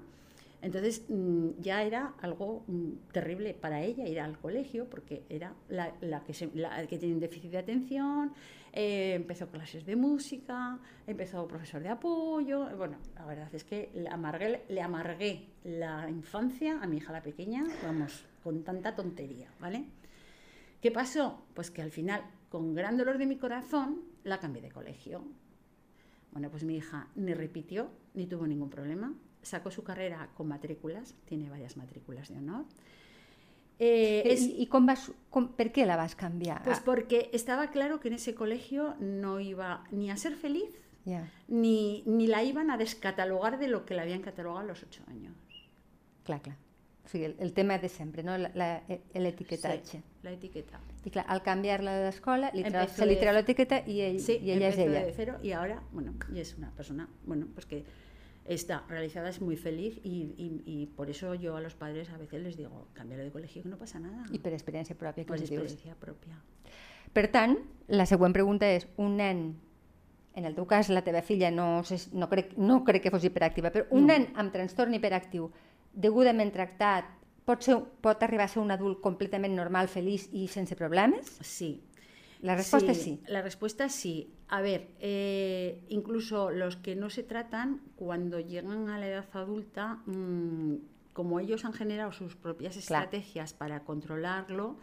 Entonces 0.63 1.03
mm, 1.09 1.61
ya 1.61 1.83
era 1.83 2.15
algo 2.23 2.63
mm, 2.69 2.91
terrible 3.13 3.53
para 3.53 3.83
ella 3.83 4.07
ir 4.07 4.21
al 4.21 4.39
colegio 4.39 4.85
porque 4.89 5.25
era 5.29 5.55
la, 5.69 5.93
la 6.01 6.23
que, 6.23 6.35
se- 6.35 6.51
la 6.55 6.87
que 6.87 6.99
tiene 6.99 7.15
un 7.15 7.21
déficit 7.21 7.51
de 7.51 7.59
atención, 7.59 8.33
eh, 8.73 9.15
empezó 9.15 9.49
clases 9.49 9.85
de 9.85 9.97
música, 9.97 10.81
empezó 11.07 11.47
profesor 11.47 11.83
de 11.83 11.91
apoyo. 11.91 12.69
eh, 12.71 12.75
Bueno, 12.75 12.99
la 13.15 13.27
verdad 13.27 13.55
es 13.55 13.65
que 13.65 13.91
le 13.95 14.09
amargué, 14.09 14.65
le 14.69 14.81
amargué 14.81 15.51
la 15.65 16.09
infancia 16.09 16.81
a 16.81 16.87
mi 16.87 16.97
hija 16.97 17.13
la 17.13 17.23
pequeña, 17.23 17.65
vamos, 17.83 18.25
con 18.43 18.65
tanta 18.65 18.95
tontería, 18.95 19.53
¿vale? 19.61 19.85
¿Qué 20.81 20.91
pasó? 20.91 21.45
Pues 21.55 21.71
que 21.71 21.83
al 21.83 21.91
final, 21.91 22.23
con 22.49 22.75
gran 22.75 22.97
dolor 22.97 23.19
de 23.19 23.27
mi 23.27 23.37
corazón, 23.37 24.03
la 24.25 24.41
cambié 24.41 24.63
de 24.63 24.71
colegio. 24.71 25.25
Bueno, 26.33 26.51
pues 26.51 26.65
mi 26.65 26.77
hija 26.77 27.09
ni 27.15 27.35
repitió, 27.35 27.91
ni 28.15 28.27
tuvo 28.27 28.47
ningún 28.47 28.71
problema. 28.71 29.15
Sacó 29.43 29.71
su 29.71 29.85
carrera 29.85 30.31
con 30.35 30.49
matrículas, 30.49 31.15
tiene 31.27 31.51
varias 31.51 31.77
matrículas 31.77 32.31
de 32.31 32.39
honor. 32.39 32.65
Eh, 33.85 34.23
es- 34.33 34.43
I, 34.47 34.63
i 34.63 34.67
com 34.71 34.87
vas, 34.87 35.09
per 35.59 35.73
què 35.75 35.85
la 35.87 35.97
vas 35.97 36.15
canviar? 36.15 36.63
pues 36.63 36.79
porque 36.81 37.31
estaba 37.33 37.71
claro 37.73 37.99
que 37.99 38.09
en 38.09 38.15
ese 38.15 38.33
colegio 38.35 38.95
no 39.01 39.41
iba 39.41 39.83
ni 39.91 40.09
a 40.11 40.17
ser 40.17 40.37
feliz, 40.37 40.71
Ja, 41.05 41.27
ni, 41.49 42.05
ni 42.07 42.29
la 42.29 42.45
iban 42.45 42.71
a 42.71 42.77
descatalogar 42.79 43.59
de 43.59 43.67
lo 43.67 43.85
que 43.85 43.95
la 43.95 44.03
habían 44.03 44.23
catalogado 44.23 44.61
a 44.61 44.69
los 44.69 44.83
ocho 44.85 45.03
años. 45.09 45.35
clar, 46.23 46.41
clar. 46.43 46.57
O 47.05 47.09
sigui, 47.09 47.25
el, 47.25 47.35
el 47.41 47.53
tema 47.53 47.79
de 47.79 47.89
sempre, 47.89 48.23
no? 48.23 48.39
La- 48.39 48.53
la- 48.55 48.83
L'etiquetatge. 49.15 49.99
Sí, 49.99 50.03
la 50.23 50.31
etiqueta. 50.31 50.79
I 51.05 51.11
clar, 51.11 51.25
al 51.29 51.43
canviar-la 51.43 51.97
d'escola, 52.05 52.53
li 52.55 52.63
se 52.95 53.07
li 53.07 53.17
treu 53.19 53.35
l'etiqueta 53.35 53.83
i, 53.85 53.99
ell, 54.01 54.21
Sí, 54.21 54.39
i 54.41 54.53
ella 54.53 54.69
és 54.69 54.79
ella. 54.79 55.03
de 55.05 55.13
cero 55.13 55.39
y 55.43 55.51
ahora, 55.51 55.83
bueno, 55.91 56.15
y 56.33 56.39
es 56.39 56.55
una 56.57 56.71
persona, 56.71 57.09
bueno, 57.27 57.49
pues 57.53 57.67
que 57.67 57.83
está 58.45 58.85
realizada, 58.89 59.29
es 59.29 59.41
muy 59.41 59.57
feliz 59.57 59.99
y, 60.03 60.35
y- 60.37 60.63
y 60.67 60.87
por 60.87 61.11
eso 61.11 61.35
yo 61.35 61.57
a 61.57 61.61
los 61.61 61.75
padres 61.75 62.11
a 62.11 62.17
veces 62.17 62.43
les 62.43 62.57
digo, 62.57 62.89
cámbialo 62.93 63.23
de 63.25 63.31
colegio 63.31 63.63
que 63.63 63.69
no 63.69 63.77
pasa 63.79 64.01
nada. 64.01 64.25
I 64.33 64.39
per 64.39 64.53
experiència 64.53 64.97
pròpia, 64.99 65.23
que 65.25 65.29
por 65.29 65.39
experiencia 65.39 65.95
propia. 65.95 66.41
Per 67.13 67.29
tant, 67.31 67.59
la 67.89 68.07
següent 68.07 68.33
pregunta 68.33 68.67
és, 68.67 68.89
un 68.97 69.17
nen, 69.21 69.43
en 70.35 70.45
el 70.49 70.55
teu 70.57 70.67
cas 70.67 70.89
la 70.89 71.03
teva 71.05 71.21
filla 71.23 71.51
no, 71.53 71.85
sé, 71.85 71.99
no, 72.17 72.29
crec, 72.29 72.55
no 72.57 72.83
crec 72.85 73.03
que 73.05 73.11
fos 73.13 73.25
hiperactiva, 73.25 73.71
però 73.71 73.87
un 73.91 74.07
No. 74.07 74.15
nen 74.15 74.31
amb 74.35 74.51
trastorn 74.53 74.95
hiperactiu 74.95 75.51
degudament 75.93 76.51
tractat 76.55 77.05
pot, 77.45 77.61
ser, 77.63 77.77
pot 78.01 78.23
arribar 78.23 78.47
a 78.47 78.49
ser 78.49 78.63
un 78.63 78.71
adult 78.71 79.01
completament 79.03 79.55
normal, 79.55 79.89
feliç 79.89 80.29
i 80.33 80.47
sense 80.49 80.75
problemes? 80.75 81.37
Sí. 81.43 81.83
La 82.43 82.57
respuesta 82.57 82.93
es 82.93 83.01
sí. 83.03 83.21
La 83.27 83.41
respuesta 83.43 83.85
es 83.85 83.93
sí. 83.95 84.29
A 84.49 84.61
ver, 84.61 84.89
eh, 85.01 85.81
incluso 85.89 86.51
los 86.51 86.77
que 86.77 86.95
no 86.97 87.09
se 87.09 87.23
tratan, 87.23 87.81
cuando 87.97 88.41
llegan 88.41 88.89
a 88.91 88.99
la 88.99 89.07
edad 89.09 89.25
adulta, 89.33 89.99
mm, 90.07 90.75
como 91.13 91.39
ellos 91.41 91.65
han 91.65 91.73
generado 91.73 92.11
sus 92.13 92.35
propias 92.37 92.75
Claro. 92.87 93.05
estrategias 93.05 93.53
para 93.55 93.81
controlarlo, 93.85 94.77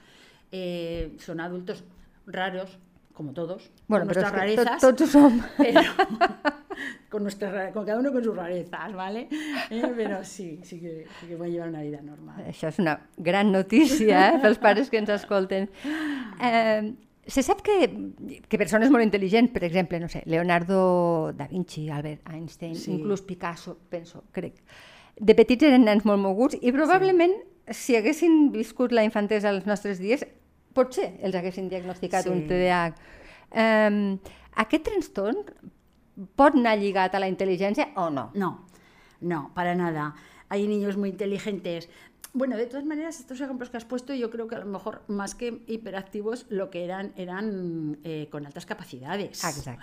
eh, 0.52 1.15
son 1.19 1.39
adultos 1.41 1.84
raros, 2.26 2.78
como 3.13 3.34
todos, 3.34 3.69
Bueno, 3.88 4.06
con 4.06 4.13
nuestras 4.15 4.32
rarezas. 4.32 4.84
ho 4.84 4.95
som. 5.06 5.41
pero 5.58 5.82
con, 7.10 7.24
nuestras 7.24 7.52
ra- 7.54 7.72
con 7.74 7.86
cada 7.86 8.00
uno 8.00 8.12
con 8.13 8.24
sus 8.24 8.36
rarezas, 8.36 8.93
¿vale? 8.93 9.28
Eh, 9.69 9.91
pero 9.95 10.24
sí, 10.24 10.62
sí 10.63 10.80
que, 10.80 11.06
sí 11.19 11.28
que 11.28 11.36
pueden 11.36 11.54
llevar 11.54 11.69
una 11.69 11.82
vida 11.82 12.02
normal. 12.02 12.39
Això 12.48 12.69
és 12.72 12.80
una 12.80 12.95
gran 13.17 13.52
notícia 13.52 14.30
eh, 14.36 14.39
pels 14.43 14.58
pares 14.60 14.89
que 14.89 14.98
ens 15.04 15.10
escolten. 15.10 15.67
Eh, 16.41 16.93
se 17.30 17.44
sap 17.46 17.62
que, 17.62 17.76
que 18.50 18.58
persones 18.58 18.89
molt 18.92 19.06
intel·ligents, 19.06 19.52
per 19.54 19.63
exemple, 19.68 20.00
no 20.02 20.10
sé, 20.10 20.24
Leonardo 20.26 21.32
da 21.38 21.48
Vinci, 21.48 21.88
Albert 21.89 22.28
Einstein, 22.30 22.76
Sí. 22.76 22.92
inclús 22.98 23.22
Picasso, 23.22 23.78
penso, 23.89 24.24
crec, 24.32 24.56
de 25.20 25.36
petits 25.36 25.63
eren 25.68 25.86
nens 25.86 26.06
molt 26.06 26.20
moguts 26.24 26.58
i 26.62 26.72
probablement 26.72 27.34
sí. 27.68 27.74
si 27.94 27.96
haguessin 28.00 28.52
viscut 28.52 28.92
la 28.92 29.04
infantesa 29.04 29.50
als 29.50 29.65
nostres 29.70 30.00
dies, 30.00 30.26
potser 30.74 31.13
els 31.22 31.36
haguessin 31.36 31.70
diagnosticat 31.70 32.24
Sí. 32.26 32.30
un 32.30 32.48
TDAH. 32.48 32.96
Eh, 33.52 34.18
aquest 34.56 34.84
trastorn 34.89 35.44
pot 36.36 36.56
anar 36.56 36.78
lligat 36.80 37.13
a 37.15 37.20
la 37.20 37.30
intel·ligència 37.30 37.92
o 37.96 38.10
no? 38.10 38.32
No, 38.34 38.65
no, 39.22 39.52
para 39.56 39.76
nada. 39.76 40.15
Hay 40.50 40.65
niños 40.68 40.98
muy 40.98 41.10
inteligentes. 41.10 41.89
Bueno, 42.34 42.58
de 42.58 42.68
todas 42.68 42.86
maneras, 42.86 43.20
estos 43.20 43.42
ejemplos 43.42 43.70
que 43.72 43.78
has 43.78 43.86
puesto, 43.86 44.13
yo 44.13 44.30
creo 44.30 44.48
que 44.48 44.56
a 44.56 44.60
lo 44.60 44.65
mejor 44.65 45.02
más 45.08 45.34
que 45.34 45.63
hiperactivos, 45.68 46.46
lo 46.50 46.70
que 46.70 46.86
eran 46.86 47.12
eran 47.15 47.98
eh, 48.04 48.28
con 48.32 48.46
altas 48.46 48.65
capacidades. 48.68 49.44
Exacto, 49.44 49.60
O 49.60 49.63
sea, 49.63 49.78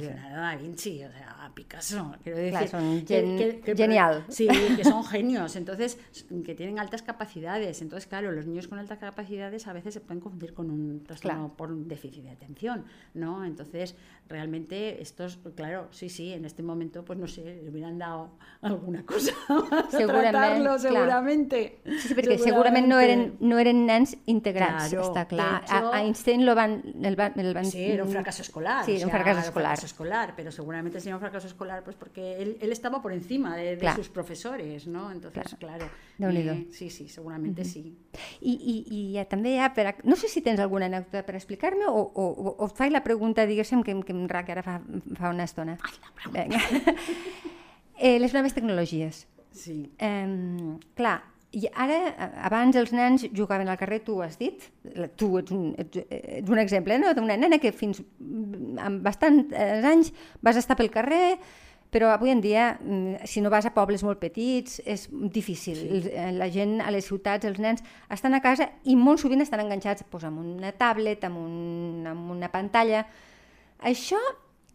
sí, 0.00 0.06
a 0.06 0.30
da 0.36 0.56
Vinci, 0.56 1.04
o 1.04 1.10
sea, 1.12 1.44
a 1.44 1.54
Picasso. 1.54 2.14
Quiero 2.22 2.38
decir, 2.38 2.52
Claro, 2.52 2.68
son 2.68 3.04
que- 3.04 3.14
gen- 3.14 3.36
que- 3.36 3.60
que- 3.60 3.76
genial. 3.76 4.24
Sí, 4.28 4.48
que 4.76 4.84
son 4.84 5.04
genios, 5.04 5.54
entonces, 5.56 5.98
que 6.44 6.54
tienen 6.54 6.78
altas 6.78 7.02
capacidades. 7.02 7.82
Entonces, 7.82 8.06
claro, 8.08 8.32
los 8.32 8.46
niños 8.46 8.68
con 8.68 8.78
altas 8.78 8.98
capacidades 8.98 9.66
a 9.66 9.72
veces 9.74 9.92
se 9.94 10.00
pueden 10.00 10.20
confundir 10.20 10.54
con 10.54 10.70
un 10.70 11.04
trastorno 11.04 11.38
Claro. 11.40 11.56
por 11.56 11.72
un 11.72 11.88
déficit 11.88 12.24
de 12.24 12.30
atención, 12.30 12.84
¿no? 13.14 13.44
Entonces, 13.44 13.96
realmente 14.28 15.02
estos, 15.02 15.38
claro, 15.54 15.88
sí, 15.90 16.08
sí, 16.08 16.32
en 16.32 16.44
este 16.46 16.62
momento, 16.62 17.04
pues 17.04 17.18
no 17.18 17.26
sé, 17.26 17.60
le 17.62 17.68
hubieran 17.70 17.98
dado 17.98 18.30
alguna 18.62 19.04
cosa 19.04 19.32
para 19.70 19.90
Segurament, 19.90 20.30
tratarlo, 20.30 20.64
clar. 20.64 20.80
segurament. 20.80 21.52
Sí, 21.84 21.98
sí, 21.98 22.14
perquè 22.14 22.36
segurament 22.38 22.86
no 22.86 23.00
eren, 23.02 23.22
no 23.42 23.56
eren 23.58 23.80
nens 23.88 24.12
integrats, 24.30 24.92
Claro, 24.92 25.08
està 25.08 25.24
clar. 25.26 25.64
hecho- 25.64 25.88
a, 25.90 25.98
Einstein 26.00 26.44
lo 26.46 26.54
van, 26.54 26.76
el 27.02 27.16
van, 27.16 27.32
el 27.40 27.52
van... 27.54 27.64
Sí, 27.66 27.82
era 27.82 28.04
un 28.04 28.10
fracaso 28.10 28.42
escolar. 28.42 28.84
Sí, 28.84 28.92
o 28.92 28.96
era 28.98 29.06
un 29.06 29.10
era 29.10 29.30
escolar. 29.40 29.52
fracaso 29.52 29.86
escolar, 29.86 30.34
pero 30.36 30.52
seguramente 30.52 31.00
sería 31.00 31.16
un 31.16 31.20
fracaso 31.20 31.48
escolar 31.48 31.82
pues 31.82 31.96
porque 31.96 32.36
él, 32.40 32.56
él 32.60 32.70
estaba 32.70 33.02
por 33.02 33.12
encima 33.12 33.56
de, 33.56 33.70
de 33.74 33.78
Clar. 33.78 33.96
sus 33.96 34.08
profesores, 34.08 34.86
¿no? 34.86 35.10
Entonces, 35.10 35.56
claro. 35.58 35.88
Déu-n'hi-do. 36.18 36.52
eh, 36.52 36.66
sí, 36.70 36.88
sí, 36.88 37.08
seguramente 37.08 37.64
sí. 37.64 37.98
I, 38.42 38.52
i, 38.52 38.76
i 38.94 39.14
ja, 39.16 39.24
també 39.24 39.56
hi 39.56 39.58
ha, 39.58 39.72
per, 39.74 39.86
a- 39.88 39.96
no 40.04 40.14
sé 40.14 40.28
si 40.28 40.40
tens 40.40 40.60
alguna 40.60 40.86
anècdota 40.86 41.24
per 41.26 41.34
explicar-me 41.34 41.86
o, 41.90 41.98
o, 41.98 42.28
o, 42.30 42.54
o 42.62 42.66
et 42.70 42.76
faig 42.78 42.92
la 42.94 43.02
pregunta, 43.02 43.42
diguéssim, 43.44 43.82
que, 43.82 43.98
que 44.06 44.12
em 44.14 44.28
rac 44.30 44.54
ara 44.54 44.62
fa, 44.62 44.78
fa 45.18 45.30
una 45.34 45.42
estona. 45.50 45.78
Ai, 45.82 45.98
la 45.98 46.14
pregunta. 46.14 46.46
Vinga. 46.46 46.94
eh, 47.98 48.18
les 48.20 48.32
noves 48.34 48.54
tecnologies. 48.54 49.26
Sí. 49.50 49.90
Eh, 49.98 50.78
clar, 50.94 51.24
i 51.52 51.66
ara, 51.68 51.98
abans 52.48 52.76
els 52.80 52.94
nens 52.96 53.26
jugaven 53.36 53.68
al 53.68 53.76
carrer, 53.80 54.00
tu 54.06 54.16
ho 54.16 54.22
has 54.24 54.38
dit, 54.40 54.62
tu 55.20 55.34
ets 55.36 55.52
un, 55.52 55.72
ets, 55.80 56.00
ets 56.08 56.48
un 56.48 56.60
exemple 56.62 56.96
no? 57.00 57.12
d'una 57.12 57.36
nena 57.36 57.58
que 57.60 57.74
fins 57.76 58.00
mm, 58.00 58.78
amb 58.80 59.02
bastants 59.04 59.52
anys 59.90 60.12
vas 60.40 60.56
estar 60.56 60.78
pel 60.78 60.88
carrer, 60.94 61.36
però 61.92 62.08
avui 62.08 62.32
en 62.32 62.40
dia, 62.40 62.78
mm, 62.80 63.28
si 63.28 63.42
no 63.44 63.50
vas 63.52 63.68
a 63.68 63.74
pobles 63.74 64.00
molt 64.00 64.16
petits, 64.22 64.78
és 64.88 65.04
difícil. 65.12 65.76
Sí. 65.76 66.12
La 66.38 66.48
gent 66.48 66.78
a 66.80 66.88
les 66.90 67.04
ciutats, 67.04 67.44
els 67.44 67.60
nens, 67.60 67.84
estan 68.08 68.32
a 68.32 68.40
casa 68.40 68.70
i 68.88 68.96
molt 68.96 69.20
sovint 69.20 69.44
estan 69.44 69.60
enganxats 69.60 70.06
pues, 70.08 70.24
amb 70.24 70.40
una 70.40 70.72
tablet, 70.72 71.26
amb, 71.28 71.36
un, 71.36 72.06
amb 72.08 72.32
una 72.32 72.48
pantalla. 72.48 73.04
Això, 73.92 74.20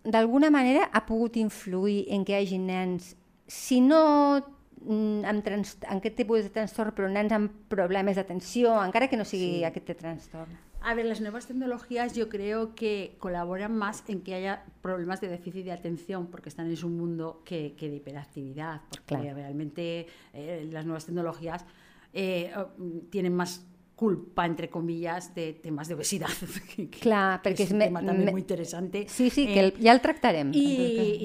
d'alguna 0.06 0.54
manera, 0.54 0.92
ha 0.94 1.02
pogut 1.10 1.42
influir 1.42 2.04
en 2.14 2.22
que 2.22 2.38
hi 2.38 2.44
hagi 2.44 2.62
nens, 2.62 3.16
si 3.48 3.82
no 3.82 4.44
amb, 4.88 5.44
trans, 5.44 5.78
amb 5.88 6.00
aquest 6.00 6.16
tipus 6.16 6.44
de 6.44 6.50
trastorn, 6.50 6.94
però 6.96 7.10
nens 7.10 7.32
amb 7.32 7.52
problemes 7.70 8.16
d'atenció, 8.16 8.76
encara 8.84 9.08
que 9.08 9.18
no 9.18 9.26
sigui 9.26 9.58
Sí. 9.60 9.64
aquest 9.64 9.92
trastorn. 9.98 10.52
A 10.82 10.94
ver, 10.94 11.06
las 11.06 11.20
nuevas 11.22 11.48
tecnologías 11.48 12.14
yo 12.14 12.30
creo 12.30 12.76
que 12.76 13.16
colaboran 13.20 13.76
más 13.76 14.04
en 14.08 14.22
que 14.22 14.36
haya 14.36 14.64
problemas 14.82 15.20
de 15.20 15.28
déficit 15.28 15.66
de 15.66 15.72
atención, 15.72 16.28
porque 16.28 16.50
están 16.50 16.68
en 16.68 16.78
su 16.78 16.88
mundo, 16.88 17.42
que, 17.44 17.74
que 17.76 17.90
de 17.90 17.96
hiperactividad, 17.98 18.82
porque 18.90 19.16
Claro. 19.16 19.34
realmente 19.36 20.08
eh, 20.34 20.70
las 20.72 20.86
nuevas 20.86 21.06
tecnologías 21.06 21.66
eh, 22.14 22.52
oh, 22.56 22.68
tienen 23.10 23.34
más 23.36 23.66
culpa, 23.98 24.46
entre 24.46 24.70
comillas, 24.70 25.34
de 25.34 25.54
temas 25.54 25.88
de 25.90 25.96
obesidad. 25.96 26.30
que- 26.76 26.88
que- 26.90 27.00
Clar, 27.00 27.42
que 27.42 27.50
perquè 27.50 27.64
es 27.64 27.72
un 27.72 27.80
me- 27.80 27.86
tema 27.88 28.00
también 28.06 28.26
me- 28.26 28.32
muy 28.32 28.42
interesante. 28.42 29.06
Sí, 29.10 29.30
sí, 29.32 29.48
que 29.48 29.60
Eh, 29.60 29.74
el, 29.76 29.84
ja 29.84 29.92
el 29.92 30.02
tractarem. 30.02 30.48
en 30.48 30.54
tot 30.54 30.62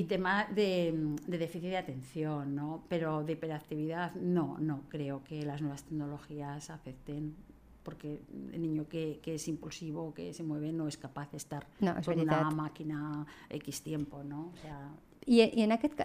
y, 0.01 0.05
tema 0.09 0.47
de, 0.47 0.93
de 1.29 1.37
déficit 1.39 1.69
de 1.71 1.77
atención, 1.77 2.55
¿no? 2.57 2.83
Pero 2.89 3.23
de 3.25 3.33
hiperactividad, 3.35 4.15
no, 4.17 4.57
no 4.59 4.85
creo 4.89 5.23
que 5.23 5.45
las 5.45 5.61
nuevas 5.61 5.85
tecnologías 5.85 6.71
afecten, 6.71 7.37
porque 7.83 8.23
el 8.53 8.63
niño 8.63 8.89
que, 8.89 9.21
que 9.23 9.35
es 9.35 9.47
impulsivo, 9.49 10.15
que 10.15 10.33
se 10.33 10.43
mueve, 10.43 10.73
no 10.73 10.89
es 10.89 10.97
capaz 10.97 11.31
de 11.31 11.37
estar 11.37 11.67
No, 11.81 11.95
con 12.05 12.19
una 12.19 12.51
máquina 12.51 13.27
X 13.51 13.83
tiempo, 13.83 14.25
¿no? 14.25 14.51
O 14.55 14.57
sea, 14.63 14.89
I, 15.27 15.43
I 15.55 15.63
en 15.63 15.73
aquest, 15.73 16.01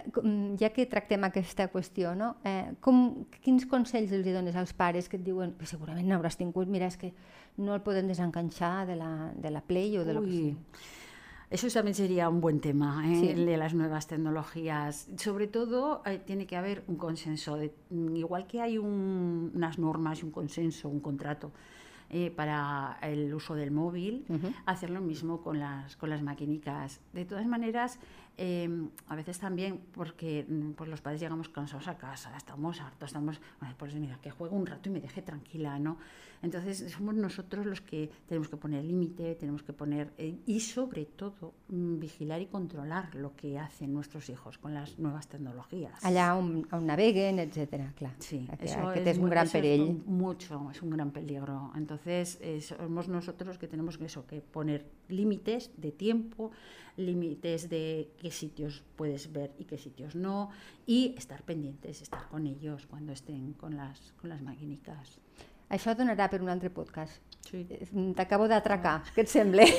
ja 0.60 0.68
que 0.70 0.86
tractem 0.86 1.24
aquesta 1.26 1.66
qüestió, 1.72 2.14
no? 2.14 2.36
eh, 2.44 2.74
com, 2.80 3.24
quins 3.42 3.66
consells 3.66 4.12
els 4.14 4.26
dones 4.30 4.54
als 4.54 4.72
pares 4.72 5.08
que 5.08 5.16
et 5.18 5.24
diuen 5.26 5.56
que 5.58 5.66
segurament 5.66 6.06
n'hauràs 6.06 6.36
tingut, 6.38 6.68
mira, 6.70 6.86
és 6.86 6.96
que 6.96 7.12
no 7.58 7.74
el 7.74 7.82
podem 7.82 8.06
desenganxar 8.06 8.86
de 8.86 8.94
la, 8.94 9.32
de 9.34 9.50
la 9.50 9.60
Play 9.60 9.98
o 9.98 10.04
de 10.04 10.14
lo 10.14 10.22
que 10.22 10.30
sigui. 10.30 10.56
Eso 11.50 11.66
también 11.72 11.94
sería 11.94 12.28
un 12.28 12.42
buen 12.42 12.60
tema, 12.60 13.02
¿eh? 13.10 13.20
Sí. 13.20 13.28
el 13.30 13.46
de 13.46 13.56
las 13.56 13.72
nuevas 13.72 14.06
tecnologías. 14.06 15.08
Sobre 15.16 15.46
todo, 15.46 16.02
eh, 16.04 16.18
tiene 16.24 16.46
que 16.46 16.56
haber 16.56 16.84
un 16.88 16.96
consenso. 16.96 17.56
de- 17.56 17.72
igual 18.14 18.46
que 18.46 18.60
hay 18.60 18.76
un- 18.78 19.50
unas 19.54 19.78
normas 19.78 20.22
un 20.22 20.30
consenso, 20.30 20.88
un 20.90 21.00
contrato 21.00 21.50
eh, 22.10 22.30
para 22.30 22.98
el 23.02 23.32
uso 23.34 23.54
del 23.54 23.70
móvil, 23.70 24.24
Ujú. 24.28 24.48
hacer 24.66 24.90
lo 24.90 25.00
mismo 25.00 25.40
con 25.42 25.58
las, 25.58 25.96
con 25.96 26.08
las 26.10 26.22
maquinicas. 26.22 27.00
De 27.14 27.24
todas 27.24 27.46
maneras, 27.46 27.98
eh, 28.38 28.88
a 29.08 29.14
veces 29.16 29.38
también 29.38 29.80
porque 29.92 30.46
mm, 30.48 30.70
pues 30.72 30.88
los 30.88 31.00
padres 31.00 31.20
llegamos 31.20 31.48
cansados 31.50 31.88
a 31.88 31.98
casa, 31.98 32.34
estamos 32.36 32.80
hartos, 32.80 33.08
estamos, 33.10 33.40
"Ay, 33.60 33.74
pues 33.76 33.94
mira, 33.96 34.18
que 34.22 34.30
juegue 34.30 34.54
un 34.54 34.64
rato 34.66 34.88
y 34.88 34.92
me 34.92 35.00
deje 35.00 35.20
tranquila, 35.22 35.78
¿no? 35.78 35.98
Entonces 36.40 36.90
somos 36.92 37.16
nosotros 37.16 37.66
los 37.66 37.80
que 37.80 38.10
tenemos 38.28 38.48
que 38.48 38.56
poner 38.56 38.84
límite, 38.84 39.34
tenemos 39.34 39.64
que 39.64 39.72
poner, 39.72 40.12
eh, 40.18 40.38
y 40.46 40.60
sobre 40.60 41.04
todo, 41.04 41.52
mm, 41.68 41.98
vigilar 41.98 42.40
y 42.40 42.46
controlar 42.46 43.12
lo 43.16 43.34
que 43.34 43.58
hacen 43.58 43.92
nuestros 43.92 44.28
hijos 44.30 44.56
con 44.56 44.72
las 44.72 44.98
nuevas 45.00 45.26
tecnologías. 45.26 45.98
Allà 46.04 46.36
on, 46.36 46.64
on 46.70 46.86
naveguen, 46.86 47.40
etc. 47.40 47.92
Clar. 47.96 48.14
Sí, 48.20 48.46
eso 48.60 48.78
aquest 48.88 49.06
es, 49.08 49.16
és 49.16 49.18
un 49.18 49.30
gran 49.30 49.46
es 49.48 49.80
un- 49.80 50.04
mucho, 50.06 50.70
es 50.70 50.80
un 50.80 50.90
gran 50.90 51.10
peligro. 51.10 51.72
Entonces, 51.74 52.38
eh, 52.40 52.60
somos 52.60 53.08
nosotros 53.08 53.48
los 53.48 53.58
que 53.58 53.66
tenemos 53.66 53.98
que 53.98 54.04
eso, 54.06 54.24
que 54.24 54.40
poner 54.40 54.86
límites 55.08 55.70
de 55.76 55.92
tiempo, 55.92 56.50
límites 56.96 57.68
de 57.68 58.10
qué 58.18 58.30
sitios 58.30 58.82
puedes 58.96 59.32
ver 59.32 59.52
y 59.58 59.64
qué 59.64 59.78
sitios 59.78 60.14
no, 60.16 60.50
y 60.86 61.14
estar 61.16 61.42
pendientes, 61.42 62.02
estar 62.02 62.28
con 62.28 62.46
ellos 62.46 62.86
cuando 62.86 63.12
estén 63.12 63.52
con 63.54 63.76
las, 63.76 64.12
con 64.20 64.30
las 64.30 64.42
maquinicas. 64.42 65.20
Això 65.68 65.92
donarà 65.92 66.30
per 66.32 66.40
un 66.40 66.48
altre 66.48 66.70
podcast. 66.72 67.20
Sí. 67.44 67.66
T'acabo 68.16 68.46
d'atracar, 68.48 69.02
què 69.14 69.20
et 69.26 69.28
sembla? 69.28 69.66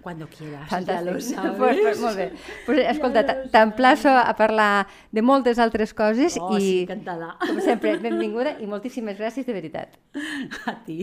Cuando 0.00 0.28
quieras, 0.28 0.68
Fantàstic. 0.70 0.86
ya 0.86 1.02
lo 1.02 1.20
sabes. 1.20 1.56
Pues, 1.58 1.78
pues, 1.82 2.00
molt 2.00 2.16
bé. 2.16 2.32
Pues, 2.64 2.78
escolta, 2.88 3.24
t'emplaço 3.50 4.08
a 4.08 4.34
parlar 4.36 4.86
de 5.10 5.22
moltes 5.22 5.58
altres 5.58 5.92
coses 5.94 6.38
Oh, 6.40 6.56
i, 6.56 6.60
sí, 6.60 6.80
encantada. 6.84 7.36
com 7.40 7.58
sempre, 7.60 7.96
benvinguda 7.98 8.56
i 8.60 8.66
moltíssimes 8.70 9.18
gràcies 9.18 9.44
de 9.48 9.52
veritat. 9.56 9.98
A 10.70 10.78
ti. 10.84 11.02